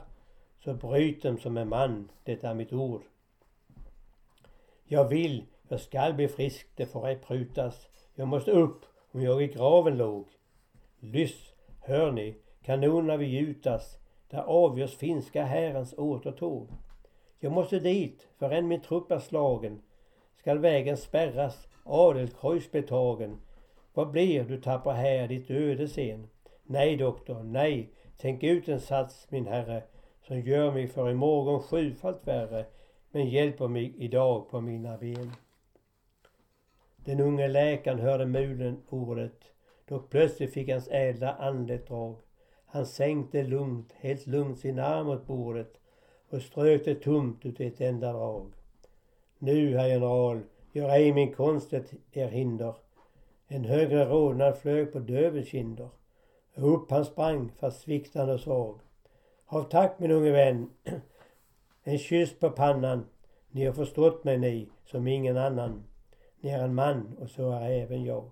[0.63, 3.01] så bryt dem som en man, det är mitt ord.
[4.83, 7.89] Jag vill, jag skall bli frisk, det får ej prutas.
[8.15, 10.27] Jag måste upp om jag i graven låg.
[10.99, 13.97] Lyss, hör ni, kanonerna vill gjutas,
[14.29, 16.67] där avgörs finska härens återtåg.
[17.39, 19.81] Jag måste dit, förrän min trupp är slagen,
[20.37, 23.41] skall vägen spärras, Adelkreuz betagen.
[23.99, 26.27] Vad blir, du tappar här ditt öde sen?
[26.63, 29.83] Nej, doktor, nej, tänk ut en sats, min herre,
[30.21, 32.65] som gör mig för imorgon sjufalt värre,
[33.11, 35.31] men hjälper mig idag på mina ben.
[36.95, 39.43] Den unge läkaren hörde mulen ordet,
[39.85, 42.15] då plötsligt fick hans ädla ande drag.
[42.65, 45.73] Han sänkte lugnt, helt lugnt sin arm mot bordet
[46.29, 48.51] och strök det tomt ut ett enda drag.
[49.39, 50.41] Nu, herr general,
[50.73, 51.73] gör ej min konst
[52.13, 52.73] er hinder.
[53.51, 55.89] En högre rodnad flög på dövens kinder.
[56.55, 58.79] Upp han sprang, fast sviktande och svag.
[59.45, 60.69] Hav tack min unge vän.
[61.83, 63.05] En kyss på pannan.
[63.51, 65.83] Ni har förstått mig ni, som ingen annan.
[66.39, 68.31] Ni är en man och så är även jag.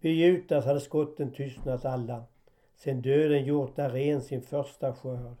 [0.00, 2.24] Vid Jutas hade skotten tystnat alla.
[2.76, 5.36] Sen döden gjort där ren sin första skörd.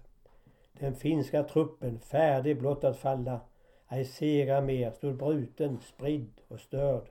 [0.72, 3.40] Den finska truppen, färdig blott att falla,
[3.88, 7.08] ej segra mer, stod bruten, spridd och störd.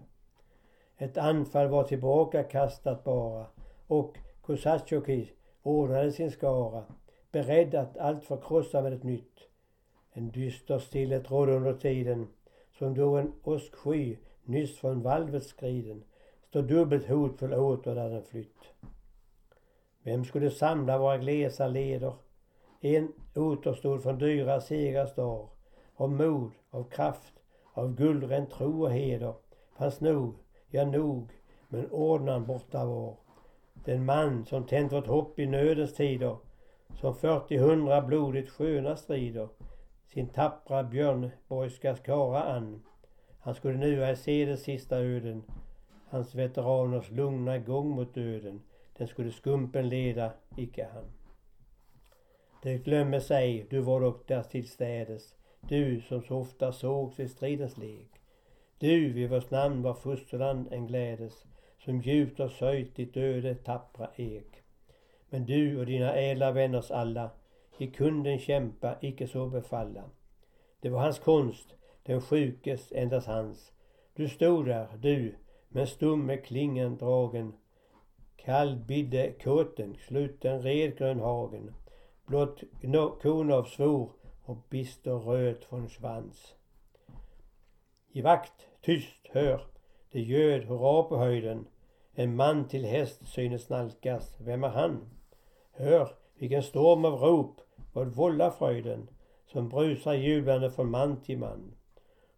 [0.98, 3.46] Ett anfall var tillbaka kastat bara
[3.88, 5.32] och Kosatjoki
[5.64, 6.84] ordnade sin skara,
[7.32, 9.40] beredd att allt förkrossa med ett nytt.
[10.12, 12.28] En dyster stillhet rådde under tiden,
[12.78, 16.04] som då en åsksky nyss från valvet skriden,
[16.50, 18.74] stod dubbelt hotfull åter där den flytt.
[20.04, 22.14] Vem skulle samla våra glesa leder?
[22.80, 25.50] En återstod från dyra segrars dag.
[25.96, 27.34] Av mod, av kraft,
[27.74, 29.34] av guldren tro och heder
[29.78, 30.36] fanns nog,
[30.74, 31.32] ja nog,
[31.70, 33.16] men ordnan borta var.
[33.74, 36.38] Den man som tänt vårt hopp i nödens tider,
[36.96, 39.48] som fört i hundra blodigt sköna strider,
[40.06, 42.84] sin tappra björnborgska skara an.
[43.40, 45.44] Han skulle nu ej se de sista öden,
[46.10, 48.62] hans veteraners lugna gång mot döden,
[48.98, 51.06] den skulle skumpen leda, icke han.
[52.64, 57.78] Det glömmes ej, du var dock där tillstädes, du som så ofta sågs i stridens
[57.78, 58.13] lek.
[58.84, 61.46] Du vid vårt namn var fosterland en glädes,
[61.80, 64.64] som djupt har söjt ditt öde tappra ek.
[65.30, 67.30] Men du och dina ädla vänners alla
[67.78, 70.04] i kunden kämpa icke så befalla.
[70.80, 73.72] Det var hans konst, den sjukes endast hans.
[74.16, 75.36] Du stod där, du,
[75.70, 77.54] med stum med klingen dragen.
[78.36, 81.74] Kall bidde kåten, sluten red hagen.
[82.26, 82.64] Blott
[83.22, 84.12] Konov svor
[84.46, 86.56] och bister röt från svans.
[88.16, 89.62] I vakt, tyst, hör,
[90.12, 91.68] det göd hurra på höjden.
[92.16, 94.36] En man till häst synes nalkas.
[94.40, 95.10] Vem är han?
[95.72, 97.62] Hör, vilken storm av rop,
[97.94, 99.10] vad vållar fröjden,
[99.46, 101.76] som brusar jublande från man till man.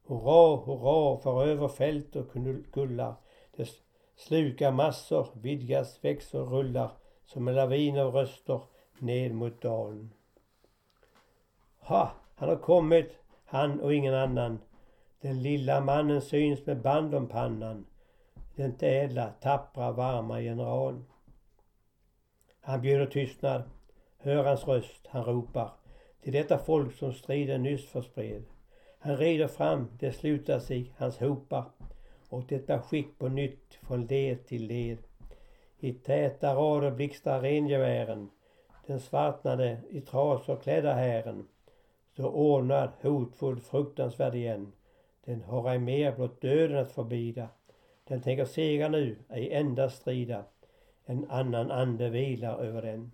[0.08, 2.28] Hurra, hurra, för över fält och
[2.72, 3.16] kullar,
[3.56, 3.70] Det
[4.16, 6.92] slukar massor, vidgas, växer, rullar,
[7.26, 8.62] som en lavin av röster
[9.00, 10.12] ned mot dalen.
[11.80, 13.12] Ha, han har kommit,
[13.46, 14.60] han och ingen annan.
[15.22, 17.86] Den lilla mannen syns med band om pannan
[18.56, 21.04] den ädla, tappra, varma general.
[22.62, 23.64] Han bjuder tystnad.
[24.18, 25.72] Hör hans röst, han ropar
[26.22, 28.44] till detta folk som striden nyss förspred.
[29.00, 31.64] Han rider fram, det slutar sig, hans hopar
[32.30, 34.98] och det bär skick på nytt från led till led.
[35.80, 38.30] I täta rader blixtrar rengevären,
[38.88, 41.48] den svartnade i trasor klädda hären
[42.14, 44.72] står ordnad, hotfull, fruktansvärd igen.
[45.26, 47.48] Den har ej mer blott döden att förbida.
[48.08, 50.44] Den tänker segra nu, ej endast strida.
[51.06, 53.12] En annan ande vilar över den.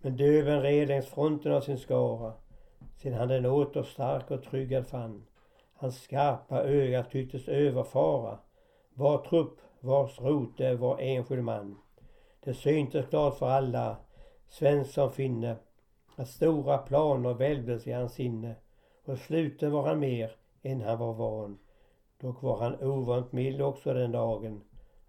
[0.00, 2.32] Men döven red längs fronten av sin skara.
[2.96, 5.26] Sen han den åter stark och tryggad fann.
[5.74, 8.38] Hans skarpa öga tycktes överfara
[8.94, 11.78] var trupp, vars rote var enskild man.
[12.44, 13.96] Det syntes klart för alla,
[14.48, 15.56] svensk som finne,
[16.16, 18.54] att stora planer välvdes i hans sinne
[19.04, 20.32] och sluten var han mer
[20.62, 21.58] än han var van.
[22.20, 24.60] Dock var han ovant mild också den dagen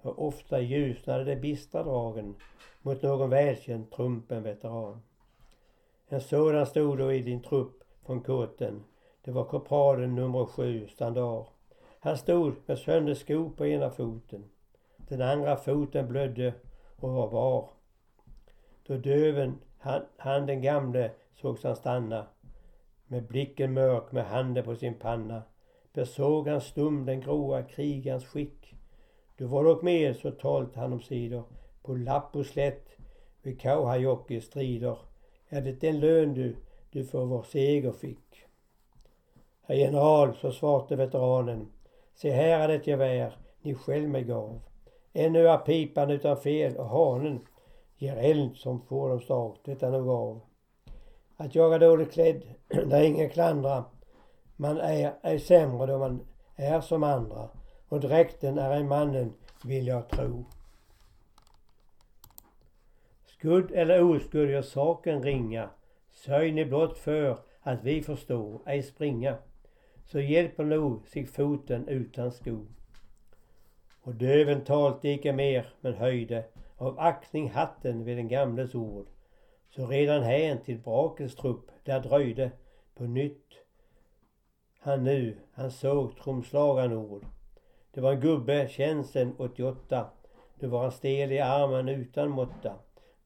[0.02, 2.36] och ofta ljusnade de bistra dragen
[2.82, 5.02] mot någon välkänd trumpen veteran.
[6.08, 8.84] En sådan stod då i din trupp från kåten.
[9.22, 11.45] Det var korpralen nummer sju, standard.
[12.00, 14.45] Han stod med söndersko på ena foten.
[14.97, 16.54] Den andra foten blödde
[16.95, 17.70] och var bar.
[18.88, 22.26] Då döven, han, han den gamle, sågs han stanna.
[23.12, 25.41] Med blicken mörk med handen på sin panna
[25.93, 28.76] besåg han stum den gråa krigarens skick.
[29.38, 31.43] Du var dock med, så talt han om sidor,
[31.82, 32.89] på lapp och slätt
[33.41, 34.97] vid Kauhajoki strider.
[35.49, 36.55] Är det den lön du,
[36.91, 38.45] du för vår seger fick?
[39.62, 41.72] Herr general, så svarte veteranen,
[42.16, 44.62] se här är det gevär ni själv mig gav.
[45.14, 47.47] Ännu är pipan utan fel och hanen
[47.97, 50.49] ger eld som får dem start, detta nog av.
[51.40, 53.86] Att jag är dåligt klädd, där ingen klandra.
[54.56, 57.50] Man är ej sämre då man är som andra
[57.90, 59.34] och dräkten är en mannen,
[59.66, 60.46] vill jag tro.
[63.26, 65.70] Skudd eller oskuld, gör saken ringa.
[66.12, 69.36] Sörj ni blott för att vi förstår, ej springa.
[70.06, 72.66] Så hjälper nog sig foten utan sko.
[74.02, 76.44] Och döven talte icke mer, men höjde
[76.78, 79.08] av aktning hatten vid den gamles ord.
[79.80, 82.51] Så redan hän till Brakels trupp där dröjde
[82.95, 83.53] på nytt
[84.80, 87.25] han nu, han såg trumslagaren ord.
[87.91, 90.05] Det var en gubbe, tjänsten 88.
[90.55, 92.75] Nu var han stel i armen utan måtta.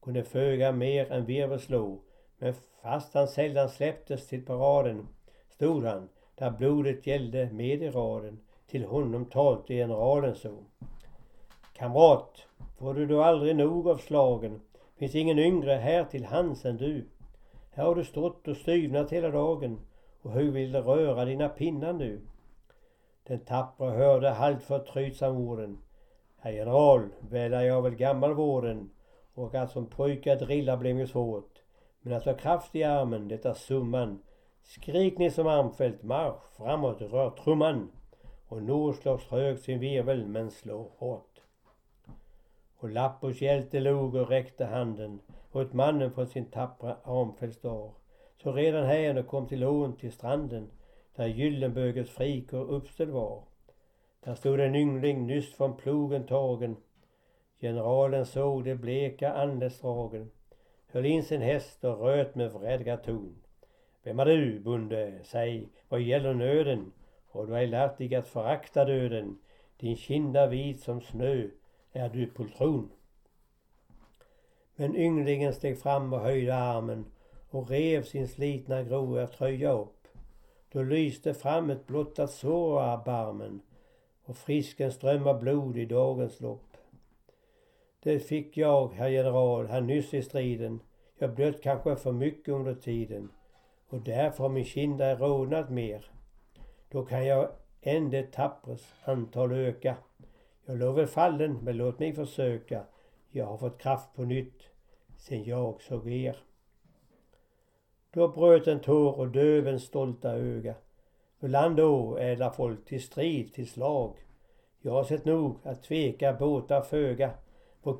[0.02, 2.00] Kunde föga mer än virvel slå.
[2.38, 5.08] Men fast han sällan släpptes till paraden
[5.48, 8.40] stod han, där blodet gällde med i raden.
[8.66, 10.64] Till honom talte generalen så.
[11.72, 12.46] Kamrat,
[12.78, 14.60] får du då aldrig nog av slagen?
[14.98, 17.08] Finns ingen yngre här till hands än du.
[17.70, 19.80] Här har du stått och styvnat hela dagen
[20.22, 22.20] och hur vill du röra dina pinnar nu?
[23.26, 25.78] Den tappra hörde halvt förtrytsam orden.
[26.38, 28.90] Herr general, väl är jag väl gammal vården
[29.34, 31.62] och att som pojkar drilla blev mig svårt.
[32.00, 34.22] Men att ha kraft i armen, det är summan.
[34.62, 37.90] Skrik ni som armfält, marsch framåt, rör trumman.
[38.48, 41.33] Och Nord slår trögt sin virvel men slår hårt.
[42.84, 45.20] Och Lappos hjälte log och räckte handen
[45.52, 47.92] åt mannen från sin tappra armfältsdag.
[48.42, 50.70] Så redan här kom till ån till stranden
[51.16, 53.42] där Gyllenböges frikor uppställd var.
[54.24, 56.76] Där stod en yngling nyss från plogen tagen.
[57.60, 60.30] Generalen såg de bleka andesdragen
[60.92, 63.36] höll in sin häst och röt med vredgad ton.
[64.02, 65.20] Vem är du, bonde?
[65.22, 66.92] Säg, vad gäller nöden?
[67.30, 69.38] Har du ej lärt dig att förakta döden?
[69.76, 71.48] Din kinda vit som snö,
[71.94, 72.90] är du poltron?
[74.76, 77.04] Men ynglingen steg fram och höjde armen
[77.50, 80.08] och rev sin slitna grova tröja upp.
[80.72, 83.60] Då lyste fram ett blottat sår av barmen
[84.24, 86.76] och frisken strömmar blod i dagens lopp.
[88.00, 90.80] Det fick jag, herr general, här nyss i striden.
[91.18, 93.30] Jag blöt kanske för mycket under tiden
[93.88, 96.06] och därför har min kinda rodnat mer.
[96.88, 97.48] Då kan jag
[97.80, 99.96] än det tappres antal öka.
[100.66, 102.84] Jag låg väl fallen, men låt mig försöka.
[103.30, 104.62] Jag har fått kraft på nytt
[105.16, 106.36] sen jag såg er.
[108.10, 110.74] Då bröt en tår och dövens stolta öga.
[111.40, 114.16] Ibland då, ädla folk, till strid, till slag.
[114.80, 117.30] Jag har sett nog att tveka båtar föga.
[117.82, 117.98] På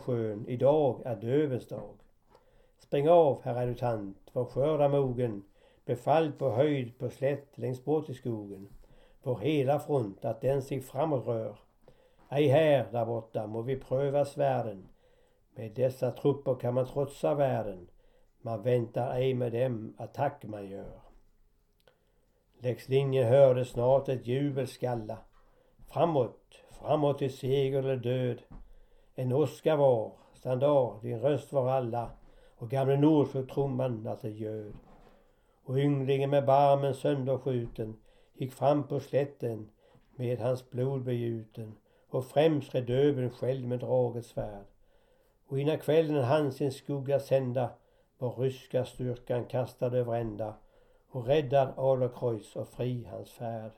[0.00, 1.94] skön idag är dövens dag.
[2.78, 5.44] Spring av, herr adjutant, vår skörda mogen.
[5.84, 8.68] Befall på höjd, på slätt, längst bort i skogen.
[9.22, 11.63] På hela front, att den sig framåt rör.
[12.28, 14.88] Ej här, där borta, må vi pröva svärden.
[15.54, 17.88] Med dessa trupper kan man trotsa världen.
[18.42, 21.00] Man väntar ej med dem attack man gör.
[22.58, 25.18] Längs linjen hörde snart ett jubel skalla.
[25.88, 28.42] Framåt, framåt till seger eller död.
[29.14, 32.10] En åska var, standard, din röst var alla
[32.56, 34.74] och gamle Nordsjö trumman att det ljöd.
[35.64, 37.96] Och ynglingen med barmen sönderskjuten
[38.34, 39.70] gick fram på slätten
[40.16, 41.74] med hans blod begjuten
[42.14, 44.64] och främst red döven själv med draget svärd.
[45.46, 47.70] Och innan kvällen hann sin skugga sända
[48.18, 50.54] var ryska styrkan kastad över ända
[51.08, 53.72] och räddad Adlercreutz och fri hans färd.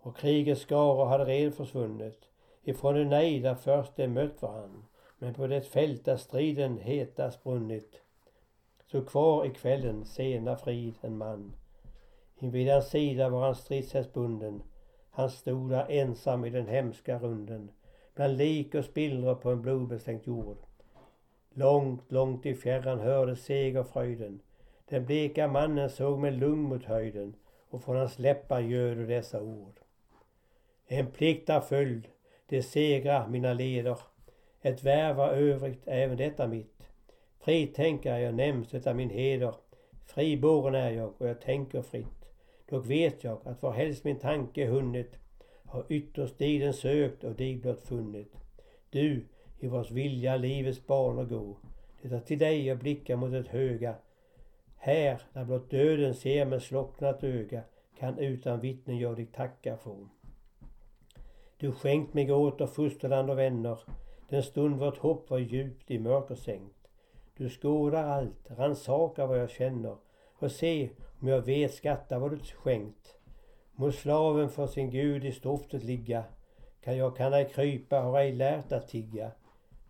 [0.00, 2.28] Och krigets skaror hade redan försvunnit
[2.62, 4.84] ifrån det nej där först de mött varann
[5.18, 8.02] Men på det fält där striden hetast brunnit
[8.86, 11.52] stod kvar i kvällen sena frid en man.
[12.38, 14.62] Invid hans sida var han stridshäst bunden.
[15.18, 17.70] Han stod där ensam i den hemska runden
[18.14, 20.56] bland lik och spillror på en blodbestänkt jord.
[21.54, 24.40] Långt, långt i fjärran hördes segerfröjden.
[24.88, 27.36] Den bleka mannen såg med lugn mot höjden
[27.70, 29.80] och från hans läppar ljöd dessa ord.
[30.86, 32.08] En plikt är följd,
[32.46, 33.98] det segrar mina leder.
[34.60, 36.82] Ett värv var övrigt även detta mitt.
[37.40, 39.54] Fritänkare jag nämns, detta min heder.
[40.06, 42.17] Friboren är jag och jag tänker fritt.
[42.68, 45.18] Dock vet jag att varhelst min tanke hunnit
[45.64, 48.32] har ytterst dig den sökt och dig blott funnit.
[48.90, 49.26] Du,
[49.58, 51.56] i vars vilja livets banor gå.
[52.02, 53.94] Det är till dig jag blickar mot det höga.
[54.76, 57.62] Här, där blott döden ser med slocknat öga,
[57.98, 60.08] kan utan vittnen jag dig tacka få.
[61.56, 63.78] Du skänkt mig åter fosterland och vänner,
[64.28, 66.88] den stund vårt hopp var djupt i mörker sänkt.
[67.36, 69.96] Du skådar allt, rannsakar vad jag känner
[70.38, 70.90] och se
[71.20, 73.14] om jag vet skatta vad du skänkt.
[73.72, 76.24] Må slaven för sin gud i stoftet ligga,
[76.80, 79.30] kan jag kan ej krypa, har ej lärt att tigga.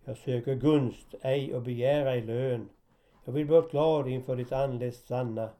[0.04, 2.68] Jag söker gunst, ej och begär ej lön.
[3.24, 5.50] Jag vill blott glad inför ditt anlets sanna,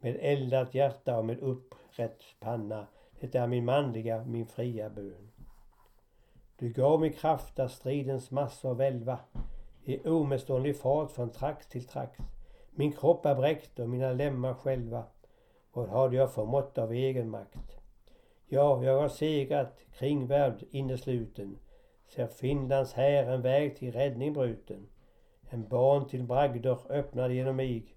[0.00, 2.86] med eldat hjärta och med upprätt panna.
[3.20, 5.30] Det är min manliga, min fria bön.
[6.58, 9.18] Du gav mig kraft att stridens massor välva
[9.84, 12.20] i omeståndlig fart från trakt till trakt.
[12.70, 15.04] Min kropp är bräckt och mina lemmar själva.
[15.76, 17.76] Vad hade jag förmått av egen makt?
[18.46, 21.58] Ja, jag har segrat, kringvärvd innesluten.
[22.06, 24.88] Ser Finlands här en väg till räddning bruten.
[25.50, 27.94] En ban till bragder öppnad genom mig.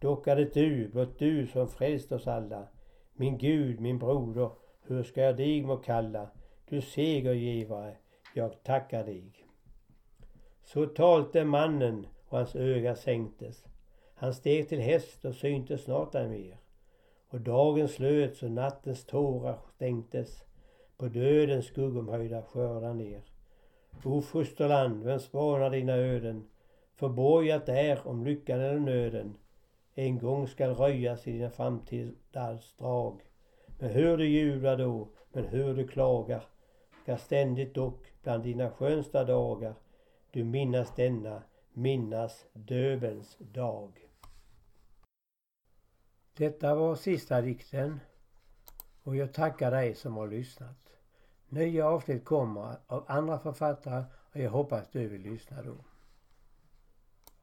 [0.00, 2.68] Dock är det du, blott du som frälst oss alla.
[3.12, 4.50] Min Gud, min broder,
[4.82, 6.28] hur ska jag dig må kalla?
[6.68, 7.96] Du segergivare,
[8.34, 9.46] jag tackar dig.
[10.62, 13.64] Så talte mannen och hans öga sänktes.
[14.14, 16.63] Han steg till häst och syntes snart ej mer.
[17.34, 20.44] Och dagen slöts och nattens tårar stänktes
[20.96, 23.22] på dödens skuggomhöjda skördar ner.
[24.04, 26.44] O fosterland, vem spanar dina öden?
[26.94, 29.34] Förborgat är om lyckan eller nöden
[29.94, 33.20] en gång skall röjas i dina framtidars drag.
[33.78, 36.44] Men hur du jublar då, men hur du klagar
[37.02, 39.74] ska ständigt dock bland dina skönsta dagar
[40.30, 44.03] du minnas denna, minnas döbelns dag.
[46.36, 48.00] Detta var sista dikten
[49.02, 50.76] och jag tackar dig som har lyssnat.
[51.48, 55.74] Nya avsnitt kommer av andra författare och jag hoppas du vill lyssna då.